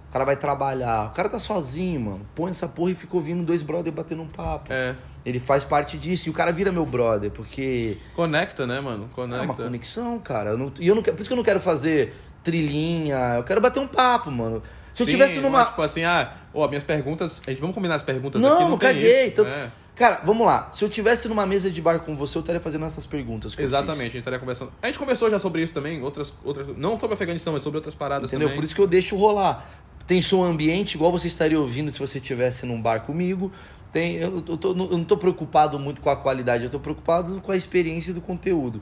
[0.09, 1.09] O cara vai trabalhar.
[1.09, 2.27] O cara tá sozinho, mano.
[2.35, 4.73] Põe essa porra e fica ouvindo dois brother batendo um papo.
[4.73, 4.95] É.
[5.25, 6.29] Ele faz parte disso.
[6.29, 9.09] E o cara vira meu brother, porque Conecta, né, mano?
[9.11, 9.45] é Conecta.
[9.45, 10.51] uma conexão, cara.
[10.51, 13.35] Eu não- e eu não por isso que eu não quero fazer trilhinha.
[13.37, 14.63] Eu quero bater um papo, mano.
[14.93, 15.65] Se eu Sim, tivesse é numa.
[15.67, 17.43] tipo assim, ah, ó, minhas perguntas.
[17.47, 18.63] A gente vamos combinar as perguntas Não, aqui.
[18.63, 19.21] não, Não, caguei.
[19.25, 19.71] isso, então- né?
[19.95, 20.69] Cara, vamos lá.
[20.73, 23.55] Se eu tivesse numa mesa de bar com você, eu estaria fazendo essas perguntas.
[23.59, 24.71] Exatamente, a gente estaria conversando.
[24.83, 26.67] A gente conversou já sobre isso também, outras, outras.
[26.77, 28.49] Não sobre Afeganistão, mas sobre outras paradas Entendeu?
[28.49, 28.57] também.
[28.61, 29.67] Por isso que eu deixo rolar.
[30.07, 33.51] Tem som ambiente, igual você estaria ouvindo se você estivesse num bar comigo.
[33.93, 37.41] Tem, eu, eu, tô- eu não tô preocupado muito com a qualidade, eu tô preocupado
[37.41, 38.81] com a experiência do conteúdo.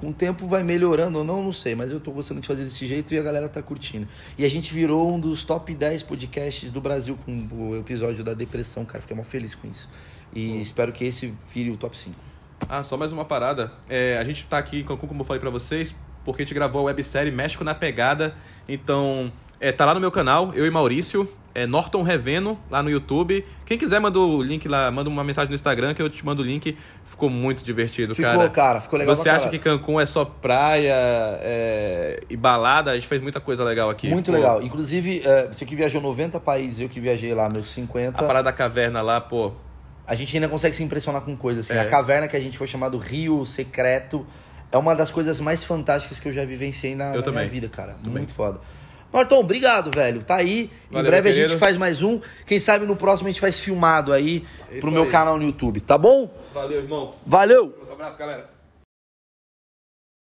[0.00, 2.64] Com o tempo vai melhorando ou não, não sei, mas eu tô gostando de fazer
[2.64, 4.08] desse jeito e a galera tá curtindo.
[4.36, 8.34] E a gente virou um dos top 10 podcasts do Brasil com o episódio da
[8.34, 9.00] depressão, cara.
[9.00, 9.88] Fiquei mal feliz com isso.
[10.34, 12.14] E espero que esse vire o top 5.
[12.68, 13.72] Ah, só mais uma parada.
[13.88, 15.94] É, a gente tá aqui em Cancún, como eu falei pra vocês,
[16.24, 18.34] porque a gente gravou a websérie México na Pegada.
[18.68, 19.32] Então,
[19.64, 21.26] é, tá lá no meu canal, eu e Maurício.
[21.54, 23.46] É Norton Reveno, lá no YouTube.
[23.64, 26.42] Quem quiser, manda o link lá, manda uma mensagem no Instagram que eu te mando
[26.42, 26.76] o link.
[27.04, 28.50] Ficou muito divertido, Ficou, cara.
[28.50, 30.96] cara, ficou legal Você acha que Cancún é só praia
[31.40, 32.90] é, e balada?
[32.90, 34.08] A gente fez muita coisa legal aqui.
[34.08, 34.62] Muito Pô, legal.
[34.62, 38.20] Inclusive, é, você que viajou 90 países, eu que viajei lá meus 50.
[38.20, 39.52] A parada da caverna lá, pô.
[40.06, 41.70] A gente ainda consegue se impressionar com coisas.
[41.70, 41.78] Assim.
[41.78, 41.82] É.
[41.82, 44.26] A caverna que a gente foi chamado Rio Secreto
[44.72, 47.94] é uma das coisas mais fantásticas que eu já vivenciei na, na minha vida, cara.
[48.02, 48.18] Também.
[48.18, 48.60] Muito foda.
[49.14, 50.22] Norton, obrigado, velho.
[50.24, 50.68] Tá aí.
[50.90, 51.58] Valeu, em breve a gente querido.
[51.60, 52.20] faz mais um.
[52.44, 55.10] Quem sabe no próximo a gente faz filmado aí É pro meu aí.
[55.10, 56.28] canal no YouTube, tá bom?
[56.52, 57.14] Valeu, irmão.
[57.24, 57.72] Valeu!
[57.88, 58.53] Um abraço, galera.